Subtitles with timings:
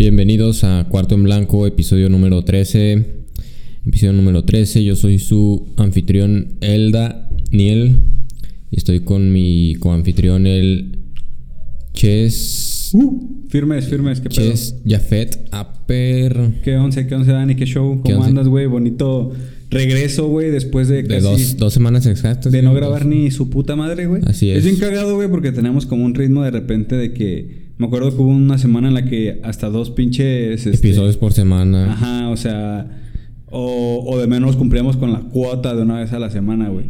[0.00, 3.04] Bienvenidos a Cuarto en Blanco, episodio número 13.
[3.84, 4.82] Episodio número 13.
[4.82, 7.98] Yo soy su anfitrión Elda Niel.
[8.70, 11.00] Y estoy con mi coanfitrión el
[11.92, 12.92] Ches.
[12.94, 14.50] Uh, firmes, firmes, qué pedo.
[14.50, 16.62] Ches Jafet Aper.
[16.64, 17.54] ¿Qué once, qué once, Dani?
[17.54, 18.00] ¿Qué show?
[18.02, 18.30] ¿Qué ¿Cómo once?
[18.30, 18.64] andas, güey?
[18.64, 19.32] Bonito
[19.68, 21.24] regreso, güey, después de De casi...
[21.24, 22.50] dos, dos semanas exactas.
[22.50, 24.22] de no grabar ni su puta madre, güey.
[24.24, 24.60] Así es.
[24.60, 27.59] Es bien cagado, güey, porque tenemos como un ritmo de repente de que...
[27.80, 30.66] Me acuerdo que hubo una semana en la que hasta dos pinches...
[30.66, 31.92] este, Episodios por semana.
[31.92, 32.86] Ajá, o sea...
[33.50, 36.84] O, o de menos cumplíamos con la cuota de una vez a la semana, güey.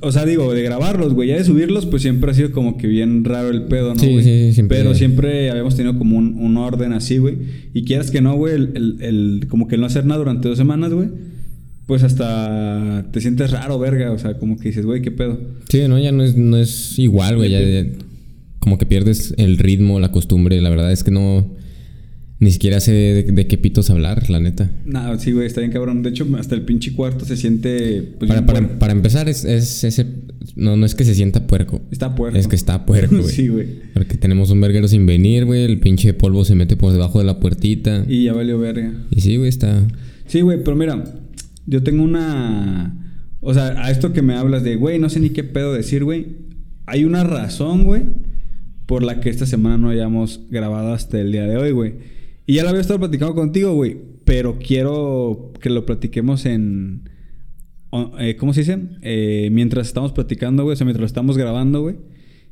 [0.00, 1.28] O sea, digo, de grabarlos, güey.
[1.30, 4.10] Ya de subirlos, pues siempre ha sido como que bien raro el pedo, ¿no, Sí,
[4.12, 4.24] güey?
[4.24, 4.76] sí, sí, siempre.
[4.78, 7.38] Pero siempre habíamos tenido como un, un orden así, güey.
[7.72, 10.48] Y quieras que no, güey, el, el- el- como que el no hacer nada durante
[10.48, 11.08] dos semanas, güey.
[11.86, 14.12] Pues hasta te sientes raro, verga.
[14.12, 15.38] O sea, como que dices, güey, qué pedo.
[15.68, 17.50] Sí, no, ya no es, no es igual, güey.
[17.50, 17.86] Ya, ya-
[18.62, 20.60] como que pierdes el ritmo, la costumbre.
[20.60, 21.50] La verdad es que no.
[22.38, 24.70] Ni siquiera sé de, de qué pitos hablar, la neta.
[24.86, 26.04] Nada, sí, güey, está bien cabrón.
[26.04, 28.02] De hecho, hasta el pinche cuarto se siente.
[28.20, 30.06] Pues, para, para, empezar, es, es ese.
[30.54, 31.82] No, no es que se sienta puerco.
[31.90, 32.38] Está puerco.
[32.38, 33.28] Es que está puerco, güey.
[33.28, 33.66] sí, güey.
[33.94, 35.64] Porque tenemos un verguero sin venir, güey.
[35.64, 38.04] El pinche polvo se mete por debajo de la puertita.
[38.08, 38.92] Y, Y ya valió verga.
[39.16, 39.82] sí, güey, está.
[40.26, 41.02] Sí, güey, pero mira,
[41.66, 43.18] yo tengo una.
[43.40, 46.04] O sea, a esto que me hablas de, güey, no sé ni qué pedo decir,
[46.04, 46.52] güey.
[46.86, 48.02] Hay una razón, güey,
[48.92, 51.94] por la que esta semana no hayamos grabado hasta el día de hoy, güey.
[52.44, 53.96] Y ya la había estado platicando contigo, güey.
[54.26, 57.08] Pero quiero que lo platiquemos en.
[58.18, 58.78] eh, ¿Cómo se dice?
[59.00, 60.74] Eh, mientras estamos platicando, güey.
[60.74, 61.96] O sea, mientras lo estamos grabando, güey.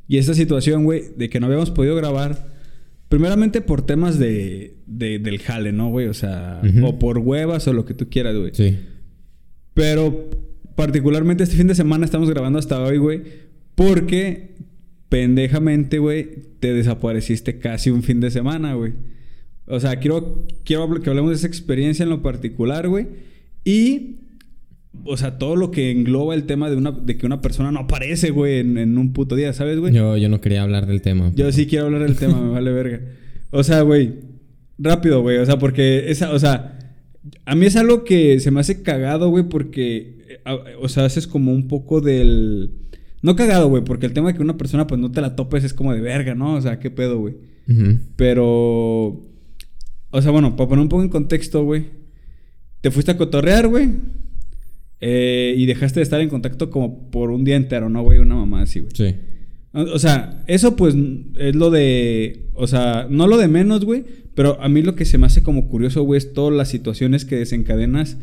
[0.08, 2.54] Y esta situación, güey, de que no habíamos podido grabar.
[3.10, 6.06] Primeramente por temas de, de- del jale, ¿no, güey?
[6.06, 8.52] O sea, o por huevas o lo que tú quieras, güey.
[8.54, 8.78] Sí.
[9.74, 10.30] Pero
[10.74, 13.20] particularmente este fin de semana estamos grabando hasta hoy, güey.
[13.74, 14.54] Porque
[15.10, 16.28] pendejamente, güey,
[16.60, 18.94] te desapareciste casi un fin de semana, güey.
[19.66, 23.06] O sea, quiero, quiero que hablemos de esa experiencia en lo particular, güey.
[23.64, 24.20] Y,
[25.04, 27.80] o sea, todo lo que engloba el tema de, una, de que una persona no
[27.80, 29.92] aparece, güey, en, en un puto día, ¿sabes, güey?
[29.92, 31.32] Yo, yo no quería hablar del tema.
[31.34, 33.00] Yo sí quiero hablar del tema, me vale verga.
[33.50, 34.14] O sea, güey,
[34.78, 35.38] rápido, güey.
[35.38, 36.78] O sea, porque esa, o sea,
[37.44, 41.26] a mí es algo que se me hace cagado, güey, porque, eh, o sea, haces
[41.26, 42.70] como un poco del...
[43.22, 45.64] No cagado, güey, porque el tema de que una persona pues no te la topes
[45.64, 46.54] es como de verga, ¿no?
[46.54, 47.34] O sea, qué pedo, güey.
[48.16, 49.26] Pero...
[50.12, 51.86] O sea, bueno, para poner un poco en contexto, güey.
[52.80, 53.90] Te fuiste a cotorrear, güey.
[55.00, 58.18] eh, y dejaste de estar en contacto como por un día entero, ¿no, güey?
[58.18, 58.92] Una mamá así, güey.
[58.94, 59.14] Sí.
[59.72, 60.94] O o sea, eso pues
[61.38, 62.50] es lo de.
[62.54, 64.04] O sea, no lo de menos, güey.
[64.34, 67.24] Pero a mí lo que se me hace como curioso, güey, es todas las situaciones
[67.24, 68.18] que desencadenas.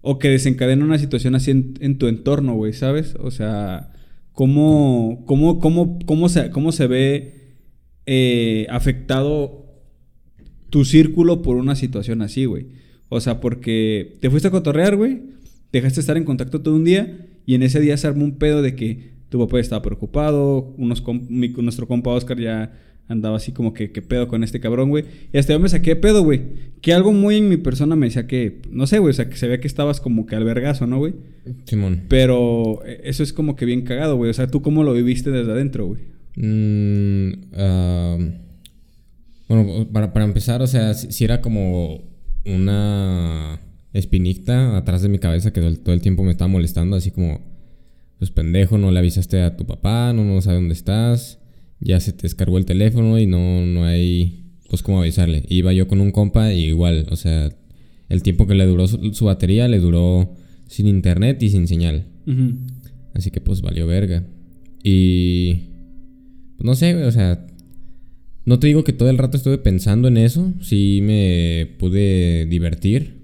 [0.00, 3.16] O que desencadena una situación así en, en tu entorno, güey, ¿sabes?
[3.18, 3.92] O sea,
[4.36, 5.24] cómo.
[5.26, 7.56] cómo, cómo, cómo, se, cómo se ve
[8.06, 9.64] eh, afectado
[10.70, 12.66] tu círculo por una situación así, güey.
[13.08, 15.22] O sea, porque te fuiste a cotorrear, güey.
[15.72, 17.26] Dejaste de estar en contacto todo un día.
[17.46, 20.74] Y en ese día se armó un pedo de que tu papá estaba preocupado.
[20.76, 22.72] Unos com- mi- nuestro compa Oscar ya
[23.08, 25.04] andaba así como que, ¿qué pedo con este cabrón, güey?
[25.32, 26.42] Y hasta yo me saqué de pedo, güey.
[26.80, 29.36] Que algo muy en mi persona me decía que, no sé, güey, o sea, que
[29.36, 31.14] se ve que estabas como que al vergazo, ¿no, güey?
[31.64, 32.02] Simón.
[32.08, 34.30] Pero eh, eso es como que bien cagado, güey.
[34.30, 36.00] O sea, ¿tú cómo lo viviste desde adentro, güey?
[36.36, 38.18] Mm, ah,
[39.48, 42.02] bueno, para, para empezar, o sea, si, era como
[42.44, 43.60] una
[43.92, 47.12] espinita atrás de mi cabeza que todo el, todo el tiempo me estaba molestando, así
[47.12, 47.40] como,
[48.18, 51.38] pues pendejo, no le avisaste a tu papá, no, no sabe dónde estás,
[51.80, 55.44] ya se te descargó el teléfono y no, no hay, pues cómo avisarle.
[55.48, 57.50] Iba yo con un compa y igual, o sea,
[58.08, 60.34] el tiempo que le duró su, su batería le duró
[60.68, 62.06] sin internet y sin señal.
[63.14, 64.24] Así que pues valió verga.
[64.82, 65.54] Y...
[66.56, 67.46] Pues no sé, o sea...
[68.44, 70.52] No te digo que todo el rato estuve pensando en eso.
[70.60, 73.22] Sí me pude divertir.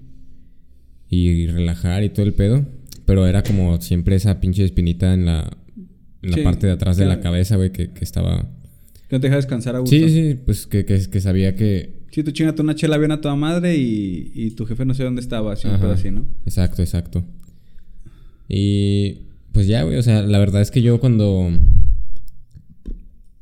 [1.09, 2.65] Y relajar y todo el pedo.
[3.05, 5.57] Pero era como siempre esa pinche espinita en la...
[6.23, 8.41] La Sí, parte de atrás de la cabeza, güey, que, que estaba...
[9.09, 9.95] Que no te deja descansar a gusto.
[9.95, 12.01] Sí, sí, pues que, que, que sabía que...
[12.11, 15.03] Sí, tú chingate una chela bien a toda madre y, y tu jefe no sé
[15.03, 16.25] dónde estaba, así pedo así, ¿no?
[16.45, 17.23] Exacto, exacto.
[18.47, 19.21] Y
[19.51, 21.49] pues ya, güey, o sea, la verdad es que yo cuando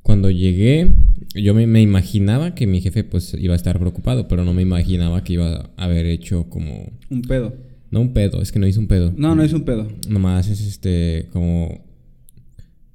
[0.02, 0.92] cuando llegué,
[1.36, 4.62] yo me, me imaginaba que mi jefe pues iba a estar preocupado, pero no me
[4.62, 7.54] imaginaba que iba a haber hecho como Un pedo.
[7.92, 9.14] no un pedo, es que no hizo un pedo.
[9.16, 9.88] No, no es un pedo.
[10.10, 11.84] Nomás es este como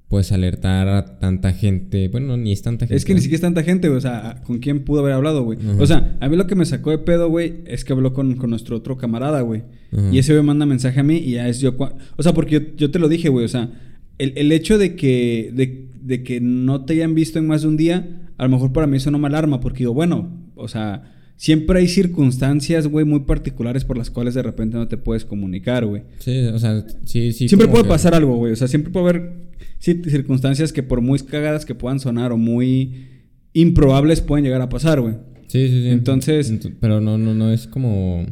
[0.08, 2.96] pues alertar a tanta gente, bueno, ni es tanta gente.
[2.96, 3.98] Es que ni siquiera es tanta gente, güey.
[3.98, 5.58] O sea, ¿con quién pudo haber hablado, güey?
[5.58, 5.82] Ajá.
[5.82, 8.36] O sea, a mí lo que me sacó de pedo, güey, es que habló con,
[8.36, 9.64] con nuestro otro camarada, güey.
[10.12, 11.74] Y ese güey manda mensaje a mí y ya es yo.
[12.16, 13.44] O sea, porque yo, yo te lo dije, güey.
[13.44, 13.70] O sea,
[14.18, 17.68] el, el hecho de que, de, de que no te hayan visto en más de
[17.68, 20.68] un día, a lo mejor para mí eso no me alarma, porque digo, bueno, o
[20.68, 25.24] sea, siempre hay circunstancias, güey, muy particulares por las cuales de repente no te puedes
[25.24, 26.02] comunicar, güey.
[26.18, 27.48] Sí, o sea, sí, sí.
[27.48, 28.52] Siempre puede que- pasar algo, güey.
[28.52, 29.32] O sea, siempre puede haber
[29.80, 33.06] circunstancias que por muy cagadas que puedan sonar o muy
[33.52, 35.14] improbables pueden llegar a pasar, güey.
[35.48, 35.88] Sí, sí, sí.
[35.88, 38.26] Entonces- Ent- pero no, no, no es como,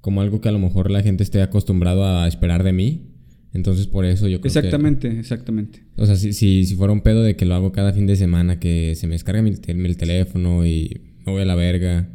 [0.00, 3.10] como algo que a lo mejor la gente esté acostumbrado a esperar de mí.
[3.52, 4.58] Entonces, por eso yo creo que...
[4.58, 5.84] Exactamente, exactamente.
[5.96, 8.16] O sea, si, si, si fuera un pedo de que lo hago cada fin de
[8.16, 12.08] semana, que se me descarga mi, tel- el teléfono y me voy a la verga.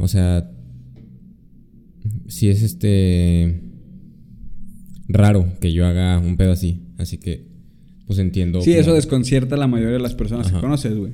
[0.00, 0.50] O sea,
[2.28, 3.62] si es este
[5.08, 6.82] raro que yo haga un pedo así.
[6.98, 7.46] Así que,
[8.06, 8.60] pues entiendo.
[8.60, 10.56] Sí, como- eso desconcierta a la mayoría de las personas Ajá.
[10.56, 11.12] que conoces, güey.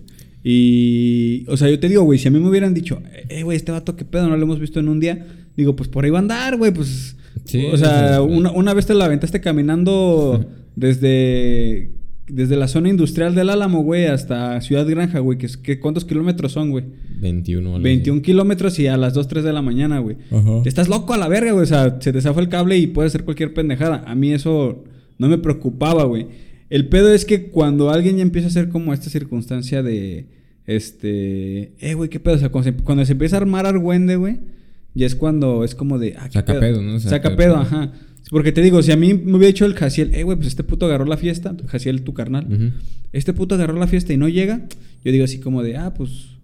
[0.49, 3.57] Y, o sea, yo te digo, güey, si a mí me hubieran dicho, eh, güey,
[3.57, 6.11] este vato, qué pedo, no lo hemos visto en un día, digo, pues por ahí
[6.11, 7.17] va a andar, güey, pues.
[7.45, 10.47] Sí, o sea, una, una vez te la aventaste caminando
[10.77, 11.91] desde,
[12.29, 16.05] desde la zona industrial del Álamo, güey, hasta Ciudad Granja, güey, que, es- que ¿cuántos
[16.05, 16.85] kilómetros son, güey?
[17.21, 17.61] 21.
[17.69, 17.83] algo así.
[17.85, 20.17] 21 kilómetros y a las 2, 3 de la mañana, güey.
[20.65, 21.63] Estás loco a la verga, güey.
[21.63, 24.03] O sea, se te zafa el cable y puede ser cualquier pendejada.
[24.07, 24.85] A mí eso
[25.19, 26.27] no me preocupaba, güey.
[26.69, 30.27] El pedo es que cuando alguien ya empieza a hacer como esta circunstancia de.
[30.67, 31.73] Este.
[31.81, 32.35] Eh, güey, qué pedo.
[32.35, 34.39] O sea, cuando se, cuando se empieza a armar argüende, güey.
[34.95, 36.15] Ya es cuando es como de.
[36.19, 36.99] Ah, Saca pedo, ¿no?
[36.99, 37.57] Saca, Saca pedo, pedo.
[37.63, 37.93] ajá.
[38.31, 40.65] Porque te digo, si a mí me hubiera dicho el Jaciel, eh, güey, pues este
[40.65, 41.57] puto agarró la fiesta.
[41.67, 42.73] Jaciel, tu carnal.
[43.13, 44.67] Este puto agarró la fiesta y no llega.
[45.05, 46.36] Yo digo así como de, ah, pues.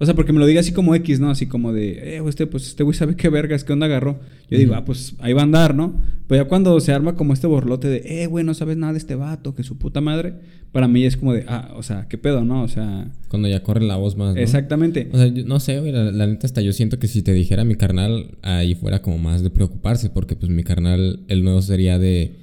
[0.00, 1.28] O sea, porque me lo diga así como X, ¿no?
[1.28, 4.20] Así como de, eh, este, pues este güey sabe qué vergas, qué onda agarró.
[4.48, 6.00] Yo digo, ah, pues ahí va a andar, ¿no?
[6.28, 8.98] Pero ya cuando se arma como este borlote de, eh, güey, no sabes nada de
[8.98, 10.34] este vato, que su puta madre,
[10.70, 12.62] para mí es como de, ah, o sea, qué pedo, ¿no?
[12.62, 14.40] O sea, Cuando ya corre la voz más, ¿no?
[14.40, 15.08] exactamente.
[15.12, 17.32] O sea, yo no sé, güey, la, la neta hasta yo siento que si te
[17.32, 21.60] dijera mi carnal, ahí fuera como más de preocuparse, porque pues mi carnal, él no
[21.60, 22.36] sería de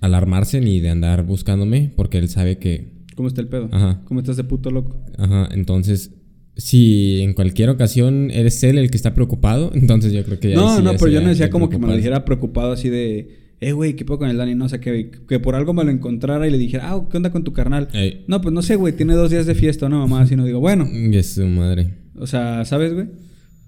[0.00, 3.68] alarmarse ni de andar buscándome, porque él sabe que, ¿Cómo está el pedo?
[3.70, 4.00] Ajá.
[4.06, 4.96] ¿Cómo estás de puto loco?
[5.18, 6.12] ajá, entonces,
[6.56, 10.48] si en cualquier ocasión eres él el que está preocupado, entonces yo creo que...
[10.48, 12.24] ahí No, sí no, ya pero yo no decía de como que me lo dijera
[12.24, 14.54] preocupado así de, eh, güey, ¿qué pedo con el Dani?
[14.54, 17.18] No, o sea, que, que por algo me lo encontrara y le dijera, ah, ¿qué
[17.18, 17.88] onda con tu carnal?
[17.92, 18.24] Ey.
[18.26, 20.22] No, pues no sé, güey, tiene dos días de fiesta, ¿no, mamá?
[20.22, 21.92] Así no digo, bueno, Y es su madre.
[22.16, 23.08] o sea, ¿sabes, güey?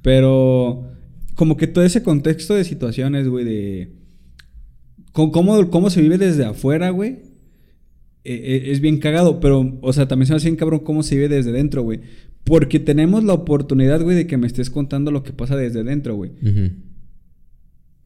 [0.01, 0.89] Pero
[1.35, 3.93] como que todo ese contexto de situaciones, güey, de
[5.13, 7.32] con cómo, cómo se vive desde afuera, güey,
[8.25, 11.03] eh, eh, es bien cagado, pero, o sea, también se me hace bien cabrón cómo
[11.03, 12.01] se vive desde dentro, güey.
[12.45, 16.15] Porque tenemos la oportunidad, güey, de que me estés contando lo que pasa desde dentro,
[16.15, 16.33] güey.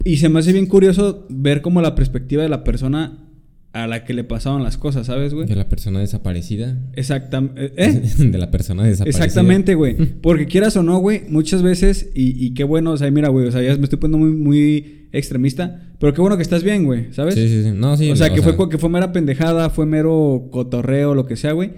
[0.05, 3.27] Y se me hace bien curioso ver como la perspectiva de la persona
[3.73, 5.47] a la que le pasaban las cosas, ¿sabes, güey?
[5.47, 6.79] De la persona desaparecida.
[6.95, 7.73] Exactamente.
[7.77, 8.03] ¿Eh?
[8.19, 9.25] De la persona desaparecida.
[9.25, 9.97] Exactamente, güey.
[10.23, 13.47] Porque quieras o no, güey, muchas veces, y, y qué bueno, o sea, mira, güey,
[13.47, 16.85] o sea, ya me estoy poniendo muy, muy extremista, pero qué bueno que estás bien,
[16.85, 17.35] güey, ¿sabes?
[17.35, 17.71] Sí, sí, sí.
[17.75, 18.11] No, sí.
[18.11, 21.71] o sea, que, fue, que fue mera pendejada, fue mero cotorreo, lo que sea, güey.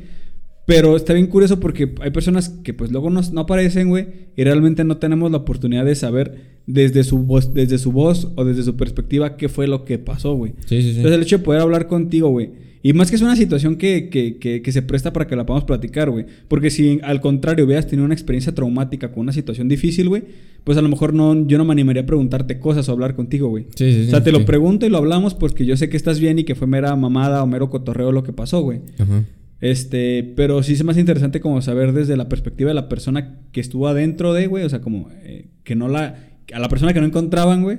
[0.66, 4.06] Pero está bien curioso porque hay personas que pues luego no, no aparecen, güey,
[4.36, 8.44] y realmente no tenemos la oportunidad de saber desde su voz, desde su voz o
[8.44, 10.52] desde su perspectiva qué fue lo que pasó, güey.
[10.66, 10.96] Sí, sí, sí.
[10.98, 12.50] Entonces el hecho de poder hablar contigo, güey.
[12.82, 15.46] Y más que es una situación que, que, que, que se presta para que la
[15.46, 16.26] podamos platicar, güey.
[16.48, 20.24] Porque si al contrario hubieras tenido una experiencia traumática con una situación difícil, güey,
[20.64, 23.48] pues a lo mejor no, yo no me animaría a preguntarte cosas o hablar contigo,
[23.48, 23.66] güey.
[23.74, 26.20] Sí, sí, o sea, te lo pregunto y lo hablamos porque yo sé que estás
[26.20, 28.80] bien y que fue mera mamada o mero cotorreo lo que pasó, güey.
[28.98, 29.24] Ajá.
[29.60, 33.60] Este, pero sí es más interesante como saber desde la perspectiva de la persona que
[33.60, 36.14] estuvo adentro de, güey, o sea, como eh, que no la,
[36.52, 37.78] a la persona que no encontraban, güey,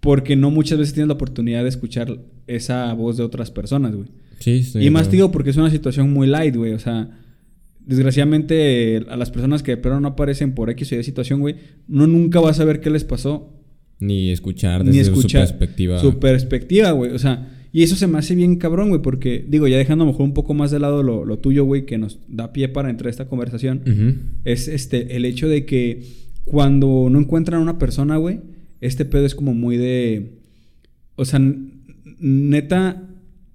[0.00, 2.18] porque no muchas veces tienes la oportunidad de escuchar
[2.54, 4.08] esa voz de otras personas, güey.
[4.38, 7.10] Sí, estoy y más digo porque es una situación muy light, güey, o sea,
[7.84, 11.56] desgraciadamente a las personas que de plano no aparecen por X o Y situación, güey,
[11.88, 13.52] no nunca vas a ver qué les pasó
[13.98, 15.98] Ni escuchar ni desde escuchar su perspectiva.
[15.98, 17.12] Su perspectiva, güey.
[17.12, 20.06] O sea, y eso se me hace bien cabrón, güey, porque, digo, ya dejando a
[20.06, 22.68] lo mejor un poco más de lado lo, lo tuyo, güey, que nos da pie
[22.68, 23.82] para entrar a esta conversación,
[24.44, 26.02] es este, el hecho de que
[26.44, 28.40] cuando no encuentran a una persona, güey,
[28.80, 30.38] este pedo es como muy de.
[31.14, 31.40] O sea,
[32.20, 33.08] neta,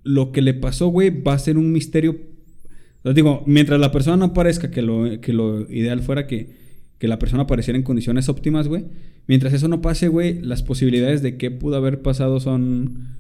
[0.04, 2.18] lo que le pasó, güey, va a ser un misterio.
[3.14, 6.50] Digo, mientras la persona no aparezca, que lo, que lo ideal fuera que,
[6.98, 8.86] que la persona apareciera en condiciones óptimas, güey.
[9.28, 13.16] Mientras eso no pase, güey, las posibilidades de qué pudo haber pasado son.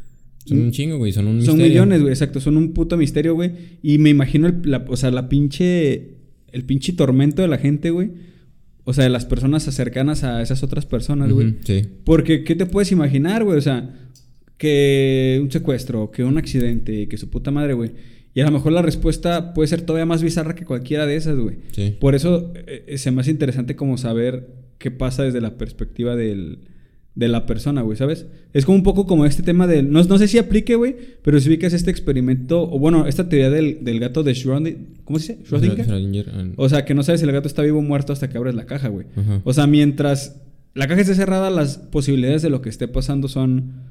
[0.46, 1.12] Son un chingo, güey.
[1.12, 1.84] Son un Son misterio.
[1.84, 2.40] millones, güey, exacto.
[2.40, 3.52] Son un puto misterio, güey.
[3.82, 6.14] Y me imagino, el, la, o sea, la pinche.
[6.52, 8.12] El pinche tormento de la gente, güey.
[8.86, 11.56] O sea, de las personas cercanas a esas otras personas, güey.
[11.64, 11.82] Sí.
[12.04, 13.58] Porque, ¿qué te puedes imaginar, güey?
[13.58, 14.05] O sea,
[14.58, 17.92] que un secuestro, que un accidente, que su puta madre, güey.
[18.34, 21.38] Y a lo mejor la respuesta puede ser todavía más bizarra que cualquiera de esas,
[21.38, 21.58] güey.
[21.72, 21.96] Sí.
[22.00, 24.48] Por eso eh, eh, se me hace interesante como saber
[24.78, 26.60] qué pasa desde la perspectiva del,
[27.16, 28.26] de la persona, güey, ¿sabes?
[28.52, 29.90] Es como un poco como este tema del...
[29.90, 33.50] No, no sé si aplique, güey, pero si ubicas este experimento, o bueno, esta teoría
[33.50, 34.78] del, del gato de Schrödinger...
[35.06, 35.46] ¿Cómo se dice?
[35.50, 36.54] ¿Schrödinger?
[36.58, 38.54] O sea, que no sabes si el gato está vivo o muerto hasta que abres
[38.54, 39.08] la caja, güey.
[39.46, 40.42] O sea, mientras
[40.74, 43.85] la caja esté cerrada, las posibilidades de lo que esté pasando son...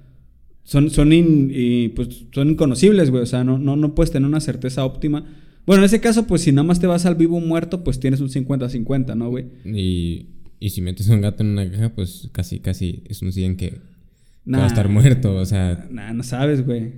[0.64, 3.22] Son, son, in- y, pues, son inconocibles, güey.
[3.22, 5.24] O sea, no, no, no puedes tener una certeza óptima.
[5.66, 8.20] Bueno, en ese caso, pues si nada más te vas al vivo muerto, pues tienes
[8.20, 9.46] un 50-50, ¿no, güey?
[9.64, 10.26] Y,
[10.60, 13.78] y si metes un gato en una caja, pues casi, casi es un 100 que,
[14.52, 15.34] va a estar muerto.
[15.36, 16.92] O sea, Nah, no sabes, güey.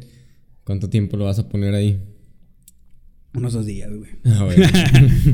[0.64, 2.00] ¿cuánto tiempo lo vas a poner ahí?
[3.34, 4.10] Unos dos días, güey.
[4.24, 4.66] Ah, bueno.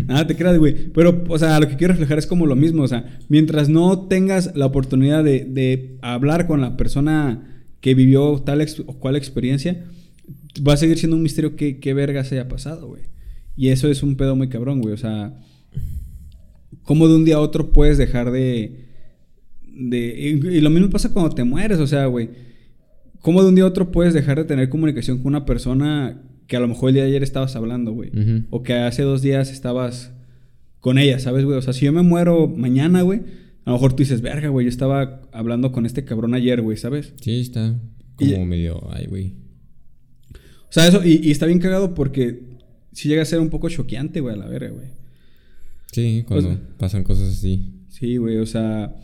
[0.08, 0.90] Nada, te creas, güey.
[0.92, 2.82] Pero, o sea, lo que quiero reflejar es como lo mismo.
[2.82, 7.51] O sea, mientras no tengas la oportunidad de, de hablar con la persona
[7.82, 9.84] que vivió tal ex- o cual experiencia,
[10.66, 13.02] va a seguir siendo un misterio que, qué verga se haya pasado, güey.
[13.56, 14.94] Y eso es un pedo muy cabrón, güey.
[14.94, 15.34] O sea,
[16.84, 18.86] ¿cómo de un día a otro puedes dejar de.
[19.74, 22.30] de y, y lo mismo pasa cuando te mueres, o sea, güey.
[23.20, 26.56] ¿Cómo de un día a otro puedes dejar de tener comunicación con una persona que
[26.56, 28.10] a lo mejor el día de ayer estabas hablando, güey?
[28.50, 30.10] O que hace dos días estabas
[30.80, 31.56] con ella, ¿sabes, güey?
[31.56, 33.20] O sea, si yo me muero mañana, güey,
[33.64, 36.76] a lo mejor tú dices, verga, güey, yo estaba hablando con este cabrón ayer, güey,
[36.76, 37.12] ¿sabes?
[37.20, 37.78] Sí, está
[38.18, 38.80] Y- como medio.
[38.92, 39.34] Ay, güey.
[40.34, 42.40] O sea, eso, y, y está bien cagado porque
[42.92, 44.86] si llega a ser un poco choqueante, güey, a la verga, güey.
[45.92, 47.72] Sí, cuando pasan cosas así.
[47.88, 48.96] Sí, güey, o sea.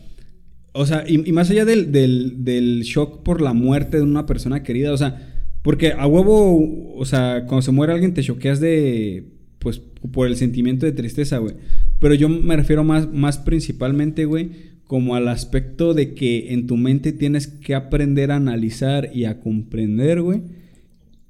[0.72, 4.26] O sea, y, y más allá del, del, del shock por la muerte de una
[4.26, 8.60] persona querida, o sea, porque a huevo, o sea, cuando se muere alguien te choqueas
[8.60, 9.26] de.
[9.58, 11.54] Pues por el sentimiento de tristeza, güey.
[12.00, 14.50] Pero yo me refiero más, más principalmente, güey,
[14.84, 19.40] como al aspecto de que en tu mente tienes que aprender a analizar y a
[19.40, 20.42] comprender, güey,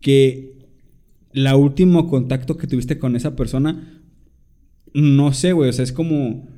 [0.00, 0.58] que
[1.32, 4.02] la último contacto que tuviste con esa persona,
[4.94, 6.48] no sé, güey, o sea, es como,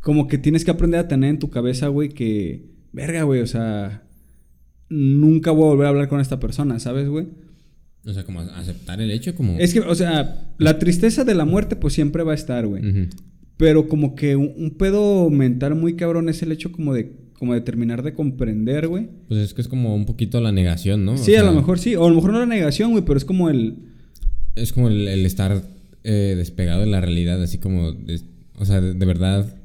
[0.00, 3.46] como que tienes que aprender a tener en tu cabeza, güey, que, verga, güey, o
[3.46, 4.04] sea,
[4.88, 7.26] nunca voy a volver a hablar con esta persona, ¿sabes, güey?
[8.06, 9.58] O sea, como aceptar el hecho, como.
[9.58, 12.82] Es que, o sea, la tristeza de la muerte, pues siempre va a estar, güey.
[13.56, 17.54] Pero como que un, un pedo mental muy cabrón es el hecho como de, como
[17.54, 19.08] de terminar de comprender, güey.
[19.28, 21.12] Pues es que es como un poquito la negación, ¿no?
[21.12, 21.94] O Sí, a sea, lo mejor sí.
[21.96, 23.76] O a lo mejor no la negación, güey, pero es como el...
[24.56, 25.62] Es como el, el estar
[26.02, 27.92] eh, despegado de la realidad, así como.
[27.92, 28.20] de-
[28.58, 29.56] o sea, de, de verdad.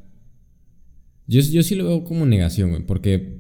[1.28, 2.84] Yo, yo sí lo veo como negación, güey.
[2.84, 3.40] Porque,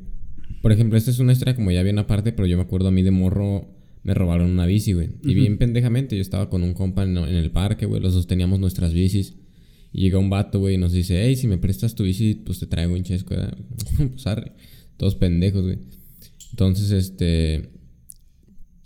[0.62, 2.92] por ejemplo, esta es una historia como ya bien aparte, pero yo me acuerdo a
[2.92, 3.68] mí de morro.
[4.04, 5.10] Me robaron una bici, güey.
[5.24, 8.02] Y bien pendejamente, yo estaba con un compa en, en el parque, güey.
[8.02, 9.36] Los dos teníamos nuestras bicis.
[9.92, 12.60] Y llega un vato, güey, y nos dice, hey, si me prestas tu bici, pues
[12.60, 13.36] te traigo un chesco,
[13.98, 14.52] pues arre.
[14.98, 15.80] Todos pendejos, güey.
[16.52, 17.70] Entonces, este.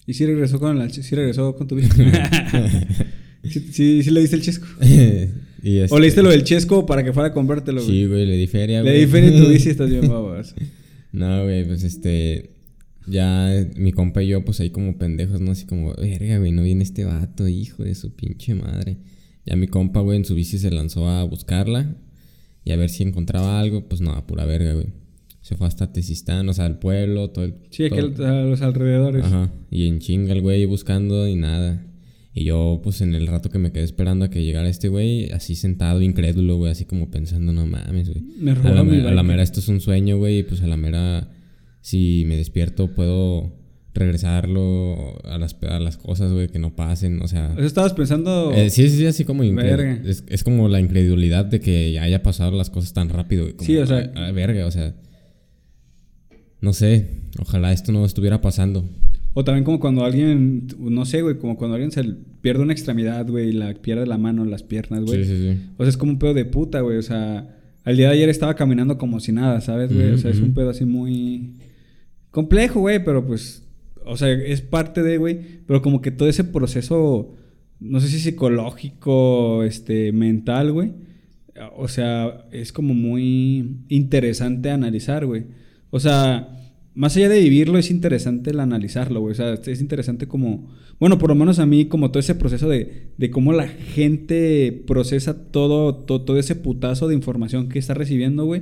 [0.08, 1.90] Y sí regresó con, la, sí regresó con tu vida.
[3.44, 4.66] sí, sí, sí le diste el chesco.
[5.62, 7.94] y O este- le diste lo del chesco para que fuera a comprártelo, güey.
[7.96, 9.06] Sí, güey, le di feria, Le güey.
[9.06, 10.56] di feria y tu bici estás bien babas.
[11.12, 12.52] No, güey, pues este.
[13.08, 15.52] Ya eh, mi compa y yo, pues ahí como pendejos, ¿no?
[15.52, 18.98] Así como, verga, güey, no viene este vato, hijo de su pinche madre.
[19.46, 21.96] Ya mi compa, güey, en su bici se lanzó a buscarla
[22.64, 23.88] y a ver si encontraba algo.
[23.90, 24.88] Pues no, pura verga, güey.
[25.42, 27.56] Se fue hasta Tezistán, o sea, al pueblo, todo el.
[27.70, 29.26] Sí, todo- aquel, a los alrededores.
[29.26, 29.52] Ajá.
[29.70, 31.86] Y en chinga el güey buscando y nada.
[32.36, 35.30] Y yo, pues en el rato que me quedé esperando a que llegara este güey,
[35.32, 38.24] así sentado, incrédulo, güey, así como pensando, no mames, güey.
[38.40, 40.68] Me A la, mi a la mera esto es un sueño, güey, y pues a
[40.68, 41.30] la mera,
[41.84, 43.54] si me despierto, puedo
[43.94, 47.54] regresarlo a las, a las cosas, güey, que no pasen, o sea...
[47.54, 48.52] Eso estabas pensando...
[48.52, 50.02] eh, sí, sí, sí, así como Verga.
[50.04, 53.78] es, es como la incredulidad de que haya pasado las cosas tan rápido, como, Sí,
[53.78, 54.96] o sea- a- a verga, o sea...
[56.62, 57.08] No sé,
[57.40, 58.90] ojalá esto no estuviera pasando.
[59.34, 62.04] O también como cuando alguien, no sé, güey, como cuando alguien se
[62.42, 65.26] pierde una extremidad, güey, y la pierde la mano, las piernas, güey.
[65.26, 65.60] Sí, sí, sí.
[65.78, 66.98] O sea, es como un pedo de puta, güey.
[66.98, 67.50] O sea,
[67.84, 70.12] al día de ayer estaba caminando como si nada, ¿sabes, güey?
[70.12, 71.56] o sea, es un pedo así muy
[72.34, 73.64] complejo, güey, pero pues,
[74.06, 75.40] o sea, es parte de, güey.
[75.66, 77.36] Pero como que todo ese proceso,
[77.80, 80.92] no sé si psicológico, este, mental, güey.
[81.78, 85.46] O sea, es como muy interesante analizar, güey.
[85.92, 86.50] O sea,
[86.96, 89.34] más allá de vivirlo, es interesante el analizarlo, güey.
[89.34, 90.72] O sea, es interesante como...
[91.00, 94.84] Bueno, por lo menos a mí, como todo ese proceso de, de cómo la gente
[94.88, 98.62] procesa todo, to- todo, ese putazo de información que está recibiendo, güey.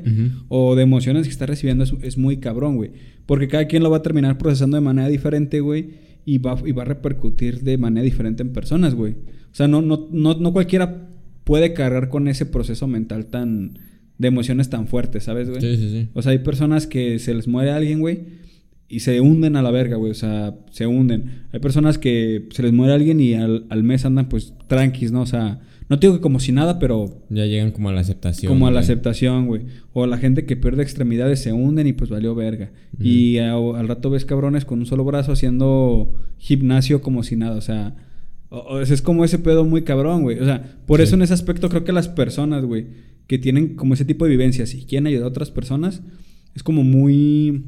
[0.50, 2.92] O de emociones que está recibiendo es, es muy cabrón, güey.
[3.26, 6.12] Porque cada quien lo va a terminar procesando de manera diferente, güey.
[6.26, 9.14] Y va, y va a repercutir de manera diferente en personas, güey.
[9.14, 11.10] O sea, no, no, no, no cualquiera
[11.44, 13.80] puede cargar con ese proceso mental tan...
[14.18, 15.62] De emociones tan fuertes, ¿sabes, güey?
[15.62, 16.10] Sí, sí, sí.
[16.14, 18.20] O sea, hay personas que se les muere alguien, güey,
[18.88, 20.12] y se hunden a la verga, güey.
[20.12, 21.46] O sea, se hunden.
[21.52, 25.22] Hay personas que se les muere alguien y al, al mes andan, pues, tranquis, ¿no?
[25.22, 28.00] O sea, No te digo que como si nada, pero Ya llegan como a la
[28.00, 28.50] aceptación.
[28.50, 29.64] como a la aceptación, güey.
[29.92, 32.72] O la gente que pierde extremidades se hunden y pues valió verga.
[32.98, 37.58] Y a- al rato ves cabrones con un solo brazo haciendo gimnasio como si nada.
[37.58, 37.96] O sea,
[38.50, 40.40] o- o- es como ese pedo muy cabrón, güey.
[40.40, 41.04] O sea, por Sí.
[41.04, 42.88] eso en ese aspecto creo que las personas, güey,
[43.28, 46.02] que tienen como ese tipo de vivencias y quieren ayudar a otras personas,
[46.56, 47.66] es como muy,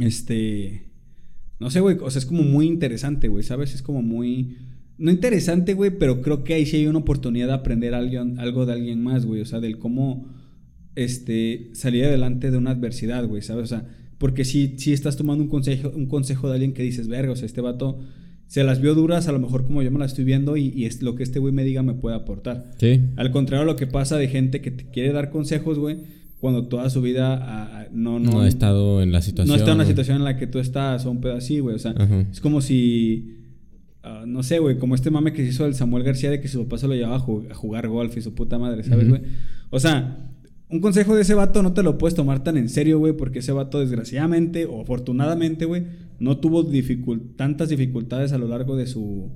[0.00, 0.90] este,
[1.60, 3.74] no sé, güey, o sea, es como muy interesante, güey, ¿sabes?
[3.74, 4.56] Es como muy...
[4.98, 8.66] No interesante, güey, pero creo que ahí sí hay una oportunidad de aprender alguien- algo
[8.66, 9.40] de alguien más, güey.
[9.40, 10.26] O sea, del cómo
[10.96, 13.64] este, salir adelante de una adversidad, güey, ¿sabes?
[13.64, 13.86] O sea,
[14.18, 17.36] porque si, si estás tomando un consejo, un consejo de alguien que dices, verga, o
[17.36, 18.00] sea, este vato
[18.48, 20.86] se las vio duras, a lo mejor como yo me las estoy viendo y, y
[20.86, 22.72] es lo que este güey me diga me puede aportar.
[22.78, 23.02] Sí.
[23.16, 25.98] Al contrario lo que pasa de gente que te quiere dar consejos, güey,
[26.40, 29.54] cuando toda su vida no, no, No, he estado en la situación.
[29.56, 31.76] no está en la situación en la que tú estás o un pedo así, güey.
[31.76, 32.26] O sea, Ajá.
[32.32, 33.34] es como si.
[34.02, 36.48] Ah, no sé, güey, como este mame que se hizo el Samuel García de que
[36.48, 39.08] su papá se lo llevaba a, ju- a jugar golf y su puta madre, ¿sabes,
[39.08, 39.22] güey?
[39.70, 40.24] O sea,
[40.70, 43.38] un consejo de ese vato no te lo puedes tomar tan en serio, güey, porque
[43.38, 45.84] ese vato, desgraciadamente o afortunadamente, güey,
[46.18, 49.30] no tuvo dificul- tantas dificultades a lo largo de su,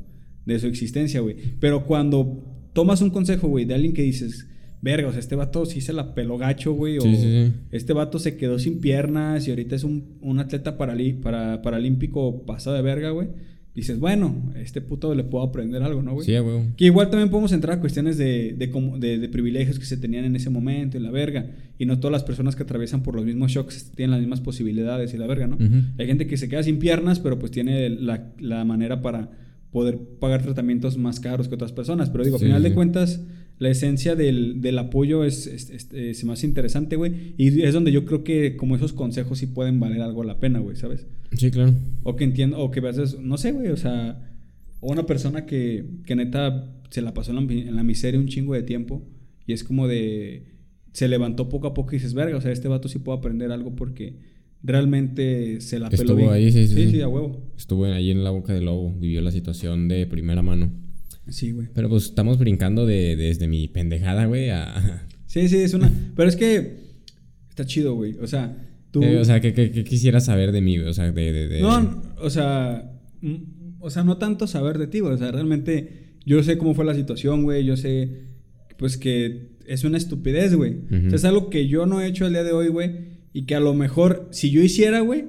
[0.46, 1.36] de su existencia, güey.
[1.60, 4.46] Pero cuando tomas un consejo, güey, de alguien que dices,
[4.82, 7.52] verga, o sea, este vato sí se la peló gacho, güey, o Sí, sí, sí.
[7.70, 12.44] este vato se quedó sin piernas y ahorita es un, un atleta paralí- para, paralímpico
[12.44, 13.28] pasado de verga, güey.
[13.74, 16.26] Dices, bueno, este puto le puedo aprender algo, ¿no, güey?
[16.26, 16.74] Sí, güey.
[16.76, 18.66] Que igual también podemos entrar a cuestiones de, de,
[18.98, 21.46] de- de privilegios que se tenían en ese momento y la verga.
[21.78, 25.14] Y no todas las personas que atraviesan por los mismos shocks tienen las mismas posibilidades
[25.14, 25.56] y la verga, ¿no?
[25.98, 29.30] Hay gente que se queda sin piernas, pero pues tiene la, la manera para
[29.70, 32.10] poder pagar tratamientos más caros que otras personas.
[32.10, 33.22] Pero digo, Sí, al final de cuentas,
[33.62, 37.34] la esencia del, del apoyo es, es, es- eh, se me hace interesante, güey.
[37.38, 40.58] Y es donde yo creo que como esos consejos sí pueden valer algo la pena,
[40.58, 41.06] güey, ¿sabes?
[41.32, 41.74] Sí, claro.
[42.02, 44.30] O que entiendo, o que veas, no sé, güey, o sea,
[44.80, 48.26] o una persona que, que neta se la pasó en la, en la miseria un
[48.28, 49.06] chingo de tiempo
[49.46, 50.44] y es como de,
[50.92, 53.50] se levantó poco a poco y dices, verga, o sea, este vato sí puede aprender
[53.52, 54.16] algo porque
[54.62, 56.30] realmente se la peló Estuvo bien.
[56.30, 56.90] ahí, sí, sí, Sí, sí.
[56.92, 57.40] sí, a huevo.
[57.56, 58.92] Estuvo ahí en la boca del lobo.
[58.98, 60.70] Vivió la situación de primera mano.
[61.28, 61.68] Sí, güey.
[61.74, 65.06] Pero pues estamos brincando de, desde mi pendejada, güey, a...
[65.26, 66.76] Sí, sí, es una, pero es que
[67.48, 68.56] está chido, güey, o sea,
[68.90, 69.02] tú...
[69.02, 70.88] Eh, o sea, ¿qué, qué, qué quisieras saber de mí, güey?
[70.88, 71.32] O sea, de...
[71.32, 73.36] de, de- No, o sea, mm,
[73.80, 75.14] o sea, no tanto saber de ti, güey.
[75.14, 77.64] O sea, realmente yo sé cómo fue la situación, güey.
[77.64, 78.26] Yo sé,
[78.78, 80.76] pues, que es una estupidez, güey.
[80.90, 82.90] O sea, es algo que yo no he hecho el día de hoy, güey.
[83.32, 85.24] Y que a lo mejor, si yo hiciera, güey,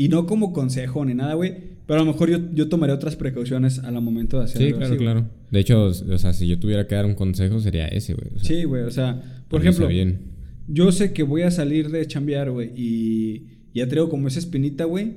[0.00, 1.52] y no como consejo ni nada, güey,
[1.86, 4.86] pero a lo mejor yo, yo tomaría otras precauciones al momento de hacer Sí, claro,
[4.86, 5.26] así, claro.
[5.50, 8.28] De hecho, o sea, si yo tuviera que dar un consejo sería ese, güey.
[8.34, 10.20] O sea, Sí, güey, o sea, por ejemplo, bien.
[10.68, 14.84] yo sé que voy a salir de chambear, güey, y ya traigo como esa espinita,
[14.84, 15.16] güey.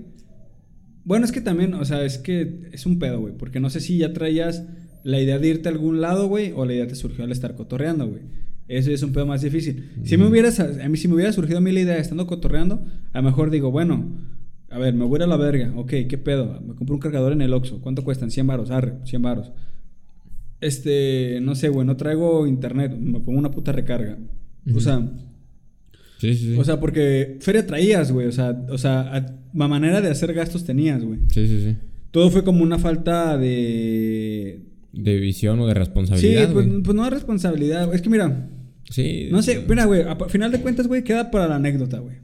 [1.05, 3.79] Bueno, es que también, o sea, es que es un pedo, güey, porque no sé
[3.79, 4.65] si ya traías
[5.05, 7.55] la idea de irte a algún lado, güey, o la idea te surgió al estar
[7.55, 8.23] cotorreando, güey.
[8.67, 9.91] Eso es un pedo más difícil.
[10.03, 12.27] Si me hubieras, a mí si me hubiera surgido a mí la idea de estando
[12.27, 14.11] cotorreando, a lo mejor digo, bueno,
[14.73, 16.59] a ver, me voy a ir a la verga, ok, ¿qué pedo?
[16.65, 18.31] Me compro un cargador en el Oxxo, ¿cuánto cuestan?
[18.31, 19.51] 100 baros, arre, 100 baros.
[20.61, 24.17] Este, no sé, güey, no traigo internet, me pongo una puta recarga.
[24.73, 25.01] O sea,
[26.19, 26.57] Sí, sí, sí.
[26.57, 28.27] o sea, porque feria traías, güey.
[28.27, 31.19] O sea, o sea, a- la manera de hacer gastos tenías, güey.
[31.27, 31.75] sí, sí, sí.
[32.11, 34.61] Todo fue como una falta de.
[34.93, 36.81] De visión o de Sí, responsabilidad, pues, güey.
[36.83, 37.93] pues no de responsabilidad.
[37.93, 38.47] Es que mira,
[38.89, 39.27] Sí.
[39.31, 42.17] no sé, mira, güey, a final de cuentas, güey, queda para la anécdota, güey.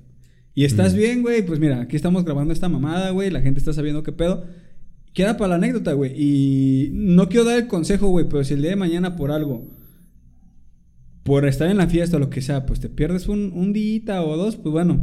[0.55, 0.97] Y estás Mm.
[0.97, 4.11] bien, güey, pues mira, aquí estamos grabando esta mamada, güey, la gente está sabiendo qué
[4.11, 4.45] pedo.
[5.13, 6.13] Queda para la anécdota, güey.
[6.15, 9.67] Y no quiero dar el consejo, güey, pero si el día de mañana por algo,
[11.23, 14.21] por estar en la fiesta o lo que sea, pues te pierdes un, un día
[14.23, 15.01] o dos, pues bueno,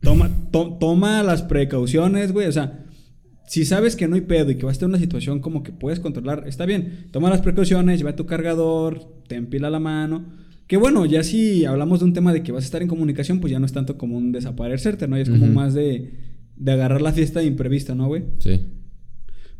[0.00, 2.46] toma, to- toma las precauciones, güey.
[2.46, 2.84] O sea,
[3.46, 5.62] si sabes que no hay pedo y que vas a estar en una situación como
[5.62, 7.08] que puedes controlar, está bien.
[7.10, 10.24] Toma las precauciones, lleva tu cargador, te empila la mano.
[10.66, 13.40] Que bueno, ya si hablamos de un tema de que vas a estar en comunicación,
[13.40, 15.16] pues ya no es tanto como un desaparecerte, ¿no?
[15.16, 16.12] Ya es como más de,
[16.56, 18.22] de agarrar la fiesta de imprevista, ¿no, güey?
[18.38, 18.60] Sí.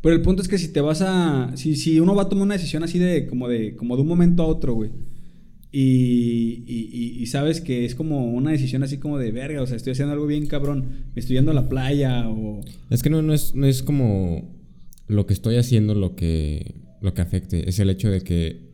[0.00, 1.52] Pero el punto es que si te vas a.
[1.56, 3.26] Si, si uno va a tomar una decisión así de.
[3.26, 3.74] como de.
[3.76, 4.90] como de un momento a otro, güey.
[5.72, 9.60] Y, y, y- y sabes que es como una decisión así como de verga.
[9.62, 11.06] O sea, estoy haciendo algo bien cabrón.
[11.14, 12.28] Me estoy yendo a la playa.
[12.28, 12.60] O.
[12.90, 14.54] Es que no, no, es, no es como
[15.08, 17.68] lo que estoy haciendo lo que, lo que afecte.
[17.68, 18.73] Es el hecho de que,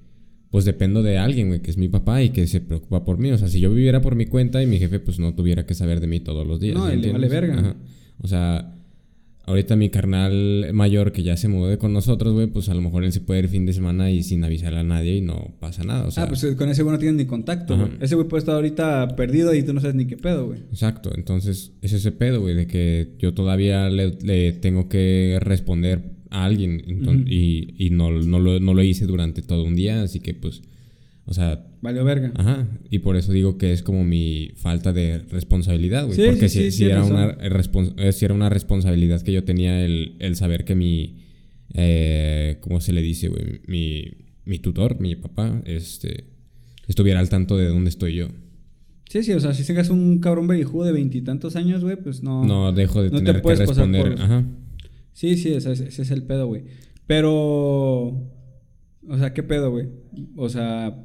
[0.51, 3.31] pues dependo de alguien, güey, que es mi papá y que se preocupa por mí.
[3.31, 5.75] O sea, si yo viviera por mi cuenta y mi jefe, pues no tuviera que
[5.75, 6.75] saber de mí todos los días.
[6.75, 7.59] No, ¿sí y le vale verga.
[7.59, 7.77] Ajá.
[8.23, 8.75] O sea,
[9.47, 13.05] ahorita mi carnal mayor que ya se mudó con nosotros, güey, pues a lo mejor
[13.05, 15.85] él se puede ir fin de semana y sin avisar a nadie y no pasa
[15.85, 16.07] nada.
[16.07, 17.91] O sea, ah, pues con ese güey no tienes ni contacto, güey.
[18.01, 20.61] Ese güey puede estar ahorita perdido y tú no sabes ni qué pedo, güey.
[20.71, 26.20] Exacto, entonces es ese pedo, güey, de que yo todavía le, le tengo que responder
[26.31, 26.83] a alguien.
[27.27, 30.63] Y, y no, no, lo, no lo hice durante todo un día, así que pues,
[31.27, 32.33] o sea, Valió verga.
[32.37, 32.69] ajá.
[32.91, 36.17] Y por eso digo que es como mi falta de responsabilidad, güey.
[36.17, 37.45] Sí, Porque sí, si, sí, si era una, razón.
[37.45, 41.17] eh, respons- si era una responsabilidad que yo tenía el, el saber que mi,
[41.75, 43.61] eh, ¿cómo se le dice, güey?
[43.67, 44.05] Mi,
[44.45, 46.25] mi tutor, mi papá, este,
[46.89, 48.29] estuviera al tanto de dónde estoy yo.
[49.09, 52.45] Sí, sí, o sea, si tengas un cabrón berijudo de veintitantos años, güey, pues no.
[52.45, 54.15] No dejo de no te tener que puedes pasar responder.
[54.15, 54.45] por- Ajá.
[55.13, 56.65] Sí, sí, ese, es- ese es el pedo, güey.
[57.07, 58.29] Pero.
[59.09, 59.89] O sea, ¿qué pedo, güey?
[60.37, 60.97] O sea.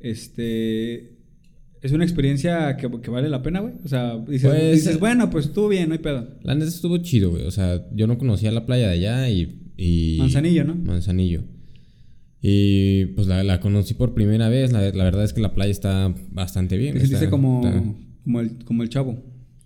[0.00, 1.16] Este.
[1.80, 3.74] Es una experiencia que, que vale la pena, güey.
[3.84, 6.28] O sea, dices, Pues, dices, eh, bueno, pues estuvo bien, no hay pedo.
[6.42, 7.44] La neta estuvo chido, güey.
[7.44, 9.62] O sea, yo no conocía la playa de allá y.
[9.76, 10.74] y- Manzanillo, ¿no?
[10.74, 11.44] Manzanillo.
[12.40, 14.72] Y pues la, la conocí por primera vez.
[14.72, 16.92] La, la verdad es que la playa está bastante bien.
[16.94, 17.82] Sentiste está- como, está-
[18.24, 19.22] como, el, como el chavo.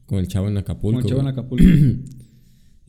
[0.06, 1.00] como el chavo en Acapulco.
[1.00, 1.26] Como el chavo en.
[1.28, 1.64] Acapulco.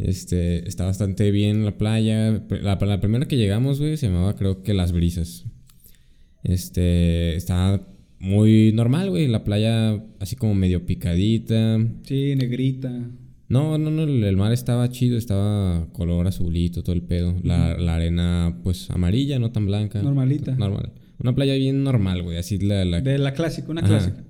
[0.04, 2.44] Este, está bastante bien la playa.
[2.62, 5.46] La, la primera que llegamos, güey, se llamaba creo que Las Brisas.
[6.44, 7.82] Este, está
[8.20, 9.28] muy normal, güey.
[9.28, 11.80] La playa así como medio picadita.
[12.04, 12.92] sí, negrita.
[13.50, 17.36] No, no, no, el mar estaba chido, estaba color azulito, todo el pedo.
[17.44, 20.02] La, la arena, pues amarilla, no tan blanca.
[20.02, 20.56] Normalita.
[20.56, 20.92] Normal.
[21.20, 22.84] Una playa bien normal, güey, así la...
[22.84, 23.90] la- De la clásica, una Ajá.
[23.90, 24.24] clásica.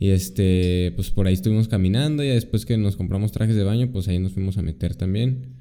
[0.00, 3.92] Y este, pues por ahí estuvimos caminando, y después que nos compramos trajes de baño,
[3.92, 5.54] pues ahí nos fuimos a meter también.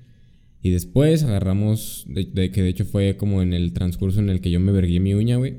[0.64, 4.50] Y después agarramos, de, que de hecho fue como en el transcurso en el que
[4.50, 5.58] yo me vergué mi uña, güey.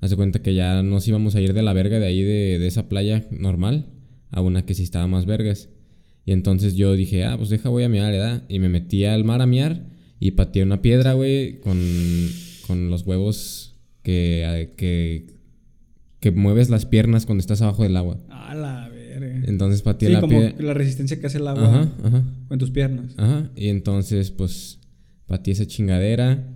[0.00, 2.66] Hace cuenta que ya nos íbamos a ir de la verga de ahí, de, de
[2.66, 3.92] esa playa normal,
[4.30, 5.68] a una que sí estaba más vergas.
[6.24, 8.44] Y entonces yo dije, ah, pues deja, voy a miar, ¿verdad?
[8.48, 9.86] Y me metí al mar a miar
[10.18, 11.78] y pateé una piedra, güey, con,
[12.66, 15.26] con los huevos que, que,
[16.22, 18.16] que mueves las piernas cuando estás abajo del agua.
[18.30, 19.42] A la verga.
[19.44, 22.24] Entonces pateé Sí, la como la resistencia que hace el agua Ajá, ajá.
[22.46, 23.12] con tus piernas.
[23.18, 23.50] Ajá.
[23.56, 24.78] Y entonces, pues,
[25.26, 26.48] pateé esa chingadera.